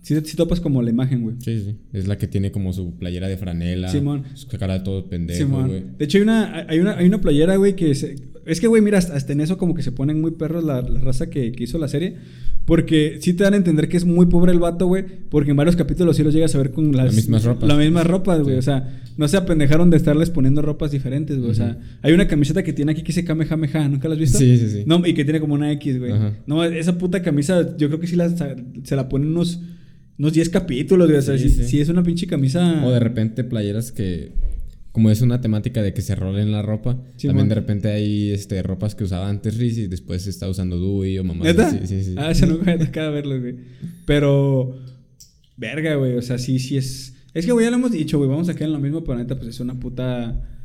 [0.03, 1.37] Sí, sí topas como la imagen, güey.
[1.41, 1.77] Sí, sí.
[1.95, 3.89] Es la que tiene como su playera de franela.
[3.89, 4.25] Simón.
[4.35, 5.69] Su cara de todo pendejo, Simón.
[5.69, 5.85] güey.
[5.99, 7.95] De hecho, hay una, hay una, hay una playera, güey, que...
[7.95, 8.17] se-
[8.49, 10.83] es que, güey, mira, hasta, hasta en eso como que se ponen muy perros la,
[10.83, 12.17] la raza que, que hizo la serie.
[12.65, 15.05] Porque sí te dan a entender que es muy pobre el vato, güey.
[15.31, 17.07] Porque en varios capítulos sí los llegas a ver con las...
[17.07, 17.67] Las mismas ropas.
[17.67, 18.57] Las mismas ropas, güey.
[18.57, 18.59] Sí.
[18.59, 21.51] O sea, no se apendejaron de estarles poniendo ropas diferentes, güey.
[21.51, 23.89] O sea, hay una camiseta que tiene aquí que dice Kamehameha.
[23.89, 24.39] ¿Nunca la has visto?
[24.39, 24.85] Sí, sí, sí.
[24.87, 26.13] No, y que tiene como una X, güey.
[26.47, 29.63] No, esa puta camisa, yo creo que sí la, se la ponen unos,
[30.19, 31.19] unos 10 capítulos, güey.
[31.19, 32.85] O sea, sí, sí es una pinche camisa.
[32.85, 34.33] O de repente playeras que...
[34.99, 38.33] Como es una temática de que se rolen la ropa, Sí, también de repente hay
[38.33, 41.45] este, ropas que usaba antes Riz y después se está usando Dewey o mamá.
[41.45, 42.15] Sí, sí, sí.
[42.19, 43.55] Ah, eso nunca me tocaba verlo, güey.
[44.07, 44.77] Pero,
[45.57, 46.17] verga, güey.
[46.17, 47.15] O sea, sí, sí es.
[47.33, 48.29] Es que, güey, ya lo hemos dicho, güey.
[48.29, 50.58] Vamos a quedar en lo mismo, pero neta, pues es una puta.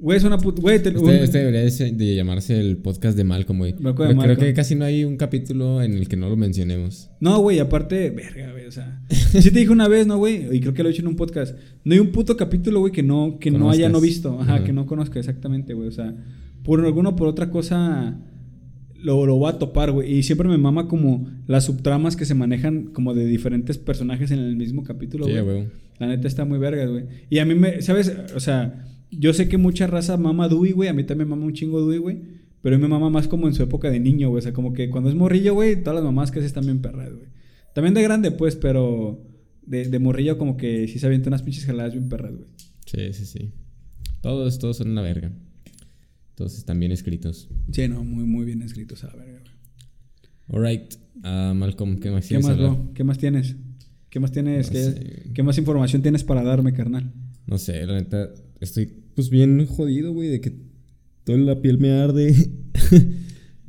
[0.00, 0.62] Güey, es una puta.
[0.62, 3.74] Güey, te- Este, este debería de, llamarse el podcast de Malcolm, güey.
[3.74, 7.10] Creo, que casi no hay un capítulo en el que no lo mencionemos.
[7.20, 9.02] No, güey, aparte, verga, güey, o sea.
[9.10, 10.46] Sí te dije una vez, ¿no, güey?
[10.56, 11.54] Y creo que lo he dicho en un podcast.
[11.84, 14.40] No hay un puto capítulo, güey, que no, que no haya no visto.
[14.40, 15.88] Ajá, que no conozca exactamente, güey.
[15.88, 16.14] O sea,
[16.64, 18.18] por alguna o por otra cosa
[19.02, 20.14] lo, lo voy a topar, güey.
[20.16, 24.38] Y siempre me mama como las subtramas que se manejan como de diferentes personajes en
[24.38, 25.42] el mismo capítulo, Sí, güey.
[25.44, 25.68] güey.
[25.98, 27.04] La neta está muy verga, güey.
[27.28, 28.10] Y a mí me, ¿sabes?
[28.34, 30.88] O sea, yo sé que mucha raza mama Dewey, güey.
[30.88, 32.18] A mí también me mama un chingo Dewey, güey.
[32.62, 34.40] Pero a mí me mama más como en su época de niño, güey.
[34.40, 37.12] O sea, como que cuando es morrillo, güey, todas las mamás que haces también perras,
[37.12, 37.28] güey.
[37.74, 39.24] También de grande, pues, pero
[39.62, 42.48] de, de morrillo como que sí se avienta unas pinches jaladas bien perras, güey.
[42.86, 43.52] Sí, sí, sí.
[44.20, 45.32] Todos, todos son una verga.
[46.34, 47.48] Todos están bien escritos.
[47.70, 49.54] Sí, no, muy, muy bien escritos a la verga, güey.
[50.52, 50.94] Alright.
[51.22, 52.90] Ah, Malcolm, ¿qué más ¿Qué quieres más, bro?
[52.94, 53.56] ¿Qué más tienes?
[54.08, 54.66] ¿Qué más tienes?
[54.66, 57.12] No ¿Qué, qué más información tienes para darme, carnal?
[57.46, 58.30] No sé, la neta,
[58.60, 60.52] estoy pues bien jodido, güey, de que
[61.24, 62.34] toda la piel me arde.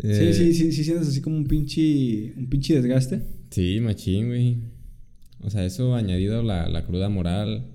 [0.03, 3.21] Eh, Sí, sí, sí, sí, sientes así como un pinche, un pinche desgaste.
[3.51, 4.57] Sí, machín, güey.
[5.41, 7.67] O sea, eso añadido la, la cruda moral.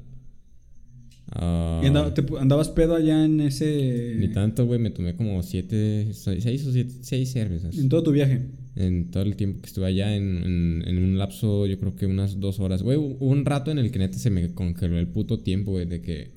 [1.31, 4.17] ah, ¿Y andaba- te andabas pedo allá en ese...
[4.19, 7.79] Ni tanto, güey, me tomé como siete, seis seis o siete, seis cervezas.
[7.79, 8.43] En todo tu viaje.
[8.75, 12.07] En todo el tiempo que estuve allá, en, en, en un lapso, yo creo que
[12.07, 12.83] unas dos horas.
[12.83, 15.87] Güey, hubo un rato en el que neta se me congeló el puto tiempo, güey,
[15.87, 16.36] de que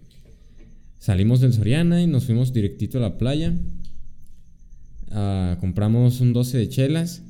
[1.00, 3.54] salimos del Soriana y nos fuimos directito a la playa.
[5.12, 7.24] Ah, compramos un 12 de chelas.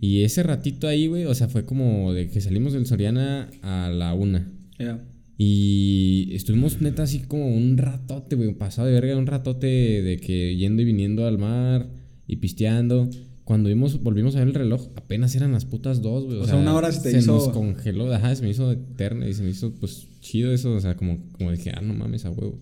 [0.00, 3.88] Y ese ratito ahí, güey, o sea, fue como de que salimos del Soriana a
[3.88, 4.52] la una.
[4.78, 5.02] Ya.
[5.38, 9.66] Y estuvimos neta así como un ratote, güey, pasado de verga, un ratote
[10.02, 11.88] de que yendo y viniendo al mar
[12.26, 13.08] y pisteando.
[13.44, 16.38] Cuando vimos, volvimos a ver el reloj, apenas eran las putas dos, güey.
[16.38, 19.34] O sea, una hora se te hizo- nos congeló, ajá, se me hizo eterna y
[19.34, 20.72] se me hizo, pues, chido eso.
[20.74, 22.58] O sea, como, como dije, ah, no mames, a huevo.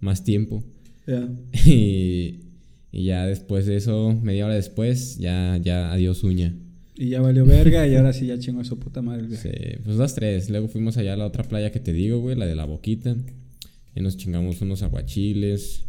[0.00, 0.64] Más tiempo.
[1.06, 1.28] Ya.
[1.66, 2.40] Y,
[2.90, 6.54] y ya después de eso, media hora después, ya, ya adiós uña.
[6.96, 9.50] Y ya valió verga y ahora sí ya chingó a su puta madre viaje.
[9.52, 10.50] Sí, pues dos, tres.
[10.50, 13.16] Luego fuimos allá a la otra playa que te digo, güey, la de la boquita.
[13.94, 15.84] Y nos chingamos unos aguachiles,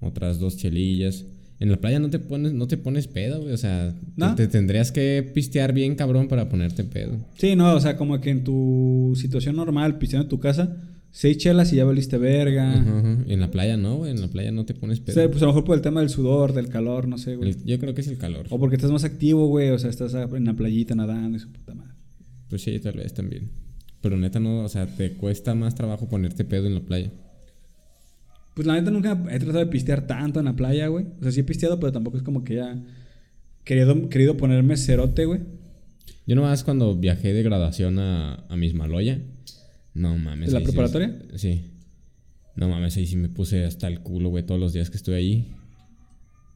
[0.00, 1.26] otras dos chelillas.
[1.60, 3.52] En la playa no te pones, no te pones pedo, güey.
[3.52, 4.34] O sea, ¿No?
[4.34, 7.18] te, te tendrías que pistear bien, cabrón, para ponerte pedo.
[7.36, 10.76] Sí, no, o sea, como que en tu situación normal, pisteando en tu casa,
[11.10, 12.72] seis chelas y ya valiste verga.
[12.72, 13.18] Ajá, ajá.
[13.26, 14.10] En la playa no, güey.
[14.12, 15.14] En la playa no te pones O pedo.
[15.14, 17.50] sea, pues a lo mejor por el tema del sudor, del calor, no sé, güey.
[17.50, 18.46] El- yo creo que es el calor.
[18.50, 19.70] O porque estás más activo, güey.
[19.70, 21.92] O sea, estás en la playita nadando y su puta madre.
[22.48, 23.50] Pues sí, tal vez también.
[24.00, 27.10] Pero neta no, o sea, te cuesta más trabajo ponerte pedo en la playa.
[28.54, 31.06] Pues la neta nunca he tratado de pistear tanto en la playa, güey.
[31.20, 32.80] O sea, sí he pisteado, pero tampoco es como que ya
[33.64, 35.40] querido, querido ponerme cerote, güey.
[36.26, 39.20] Yo nomás cuando viajé de graduación a, a Mismaloya,
[39.98, 40.48] no mames.
[40.48, 41.18] ¿De la sí- preparatoria?
[41.36, 41.62] Sí.
[42.56, 45.16] No mames, ahí sí me puse hasta el culo, güey, todos los días que estuve
[45.16, 45.52] ahí.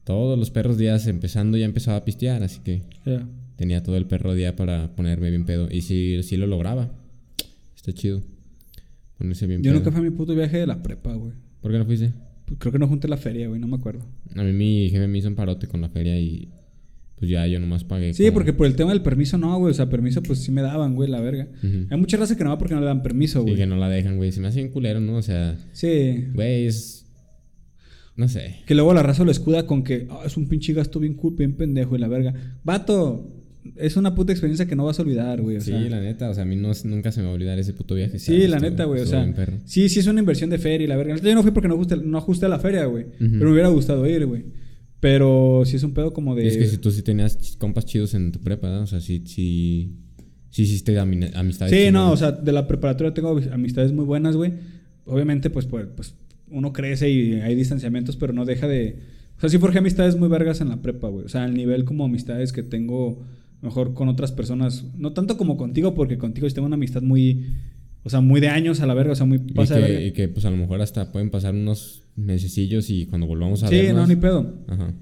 [0.03, 3.25] Todos los perros días empezando ya empezaba a pistear, así que Ya.
[3.55, 5.69] tenía todo el perro día para ponerme bien pedo.
[5.71, 6.91] Y sí, sí lo lograba.
[7.75, 8.21] Está chido.
[9.17, 9.79] Ponerse bien Yo pedo.
[9.79, 11.33] nunca fui a mi puto viaje de la prepa, güey.
[11.61, 12.11] ¿Por qué no fuiste?
[12.45, 14.05] Pues creo que no junté la feria, güey, no me acuerdo.
[14.35, 16.49] A mí mi jefe me hizo un parote con la feria y
[17.23, 18.13] pues ya yo nomás pagué.
[18.13, 19.71] Sí, como- porque por el tema del permiso no, güey.
[19.71, 21.47] O sea, permiso pues sí me daban, güey, la verga.
[21.89, 23.55] Hay mucha raza que no va porque no le dan permiso, Sí, güey.
[23.55, 24.33] que no la dejan, güey.
[24.33, 25.15] Se me hace bien culero, ¿no?
[25.15, 26.25] O sea, Sí.
[26.33, 27.05] güey, es...
[28.17, 28.57] No sé.
[28.67, 31.33] Que luego la raza lo escuda con que "Ah, es un pinche gasto bien cool,
[31.37, 32.33] bien pendejo y la verga.
[32.63, 33.31] Vato,
[33.77, 35.55] es una puta experiencia que no vas a olvidar, güey.
[35.57, 37.35] O sí, sea, la neta, o sea, a mí no, nunca se me va a
[37.35, 38.19] olvidar ese puto viaje.
[38.19, 39.01] Sí, la Estuvo- neta, güey.
[39.01, 41.15] O sea, sí, sí es una inversión de feria y la verga.
[41.15, 43.05] Yo no fui porque no ajusté, no ajusté a la feria, güey.
[43.17, 44.43] Pero me hubiera gustado ir, güey.
[45.03, 46.47] Pero sí es un pedo como de.
[46.47, 48.83] Es que si tú sí tenías compas chidos en tu prepa, ¿no?
[48.83, 49.97] O sea, sí, sí,
[50.49, 51.73] sí hiciste ami- amistades.
[51.77, 54.53] Sí, no, o sea, de la preparatoria tengo amistades muy buenas, güey.
[55.05, 56.15] Obviamente, pues, pues, pues,
[56.49, 58.95] uno crece y hay distanciamientos, pero no deja de.
[59.35, 61.25] O sea, sí forjé amistades muy vergas en la prepa, güey.
[61.25, 63.21] O sea, al nivel como amistades que tengo
[63.61, 64.85] mejor con otras personas.
[64.97, 67.55] No tanto como contigo, porque contigo sí tengo una amistad muy.
[68.03, 69.87] O sea, muy de años a la verga, o sea, muy Y pasa de que,
[69.91, 70.05] verga.
[70.07, 73.67] y que, pues a lo mejor hasta pueden pasar unos mesecillos y cuando volvamos a
[73.69, 73.95] Sí, vernos...
[74.03, 74.53] no, ni pedo.
[74.67, 74.93] Ajá.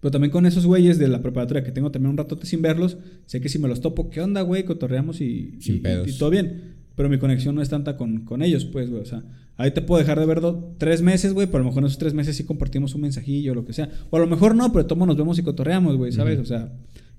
[0.00, 2.98] Pero también con esos güeyes de la preparatoria que tengo también un ratote sin verlos,
[3.24, 4.64] sé que si me los topo, ¿qué onda, güey?
[4.64, 6.06] Cotorreamos y, Sin y- pedos.
[6.08, 6.74] y todo bien.
[6.96, 9.00] Pero mi conexión no es tanta con, con ellos, pues, güey.
[9.02, 9.24] O sea,
[9.56, 11.86] ahí te puedo dejar de ver do- tres meses, güey, pero a lo mejor en
[11.86, 13.88] esos tres meses sí compartimos un mensajillo o lo que sea.
[14.10, 16.38] O a lo mejor no, pero todos nos vemos y cotorreamos, güey, ¿sabes?
[16.38, 16.70] O sea,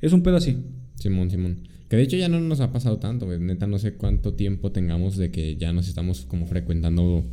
[0.02, 0.58] es un pedo así.
[0.94, 1.58] Simón, Simón.
[1.90, 3.40] Que de hecho ya no nos ha pasado tanto, güey.
[3.40, 7.24] Neta, no sé cuánto tiempo tengamos de que ya nos estamos como frecuentando,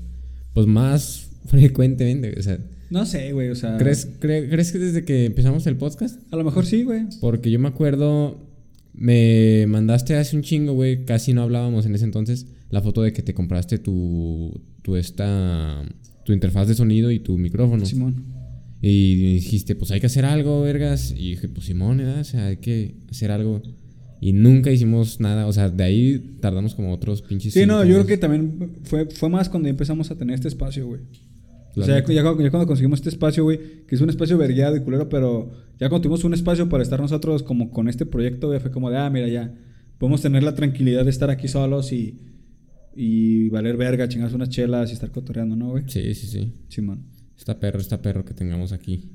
[0.55, 2.28] pues más frecuentemente.
[2.30, 2.38] güey.
[2.38, 2.59] O sea,
[2.90, 3.78] No sé, güey, o sea.
[3.78, 6.20] ¿crees, cre- ¿crees que desde que empezamos el podcast?
[6.32, 7.03] A lo mejor sí, güey.
[7.20, 8.46] Porque yo me acuerdo,
[8.92, 13.12] me mandaste hace un chingo, güey, casi no hablábamos en ese entonces, la foto de
[13.14, 15.82] que te compraste tu, tu esta,
[16.24, 17.86] tu interfaz de sonido y tu micrófono.
[17.86, 18.26] Simón.
[18.82, 21.12] Y dijiste, pues hay que hacer algo, vergas.
[21.16, 22.20] Y dije, pues Simón, ¿verdad?
[22.20, 23.62] O sea, hay que hacer algo.
[24.25, 27.55] Y nunca hicimos nada, o sea, de ahí tardamos como otros pinches.
[27.55, 30.87] Sí, no, yo creo que también fue, fue más cuando empezamos a tener este espacio,
[30.87, 31.01] güey.
[31.75, 34.39] O sea, ya, ya cuando ya cuando conseguimos este espacio, güey, que es un espacio
[34.39, 35.51] vergueado y culero, pero
[35.81, 38.91] ya cuando tuvimos un espacio para estar nosotros como con este proyecto, güey, fue como
[38.91, 39.53] de, ah, mira, ya,
[39.99, 42.20] podemos tener la tranquilidad de estar aquí solos y,
[42.95, 45.83] y valer verga, chingarse unas chelas y estar cotorreando, ¿no, güey?
[45.89, 46.53] Sí, sí, sí.
[46.68, 47.07] Simón.
[47.37, 49.11] Está perro, está perro que tengamos aquí.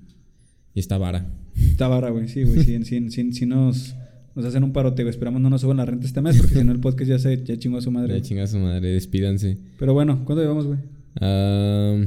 [0.74, 1.32] Y esta vara.
[1.56, 3.96] Está barra, güey, sí, güey, sí, sí, sí, sí nos,
[4.38, 5.10] nos hacen un parote, güey.
[5.10, 7.44] Esperamos no nos suban la renta este mes porque si no el podcast ya se
[7.44, 8.10] ya chingó a su madre.
[8.10, 8.22] Ya güey.
[8.22, 9.58] chinga su madre, despídanse.
[9.80, 10.78] Pero bueno, ¿cuánto llevamos, güey?
[11.20, 12.06] Ah,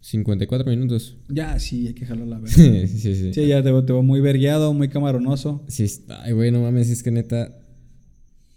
[0.00, 1.16] 54 minutos.
[1.28, 2.52] Ya, sí, hay que jalar la verga.
[2.52, 3.32] sí, sí, sí.
[3.32, 5.64] Sí, ya te te veo muy vergueado, muy camaronoso.
[5.68, 6.24] Sí, está.
[6.24, 7.56] Ay, güey, no mames, es que neta.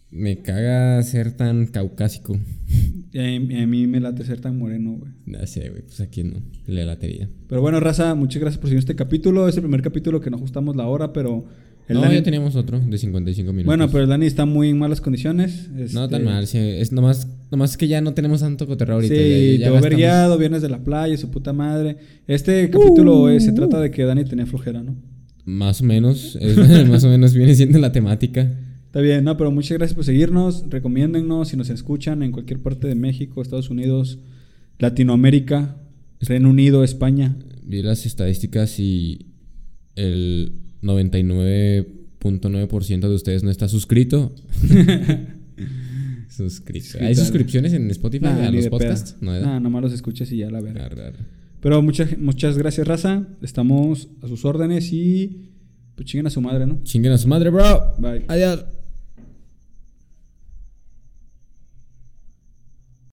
[0.10, 2.40] me caga ser tan caucásico.
[3.14, 5.12] Y a, y a mí me late ser tan moreno, güey.
[5.28, 7.30] No sé, güey, pues aquí no, le latería.
[7.48, 9.48] Pero bueno, raza, muchas gracias por seguir este capítulo.
[9.48, 11.46] Es el primer capítulo que no ajustamos la hora, pero...
[11.88, 13.66] el no, Dani- ya teníamos otro de 55 minutos.
[13.68, 15.70] Bueno, pero el Dani está muy en malas condiciones.
[15.72, 19.14] No este, tan mal, sí, es nomás, nomás que ya no tenemos tanto cotorreo ahorita.
[19.16, 21.98] Sí, ya- ya vergueado, viernes de la playa, su puta madre.
[22.28, 24.96] Este capítulo eh, se trata de que Dani tenía flojera, ¿no?
[25.46, 26.58] Más o menos, es-
[26.90, 28.52] más o menos viene siendo la temática.
[28.86, 30.64] Está bien, no, pero muchas gracias por seguirnos.
[30.70, 34.20] Recomiéndennos si nos escuchan en cualquier parte de México, Estados Unidos,
[34.80, 35.78] Latinoamérica,
[36.22, 37.36] Reino Unido, España.
[37.64, 39.28] Vi las estadísticas y
[39.96, 40.54] el
[40.86, 44.34] 99.9% de ustedes no está suscrito.
[46.30, 46.98] suscrito.
[47.02, 49.14] ¿Hay suscripciones en Spotify Nah, a los podcasts?
[49.20, 49.32] pedo.
[49.34, 49.40] No.
[49.40, 50.86] Nah, nomás los escuchas y ya la verga.
[50.86, 51.20] Arre, arre.
[51.62, 53.28] Pero muchas, muchas gracias, raza.
[53.42, 55.50] Estamos a sus órdenes y
[55.96, 56.80] pues chinguen a su madre, ¿no?
[56.84, 57.96] Chinguen a su madre, bro.
[57.98, 58.26] Bye.
[58.28, 58.66] Adiós.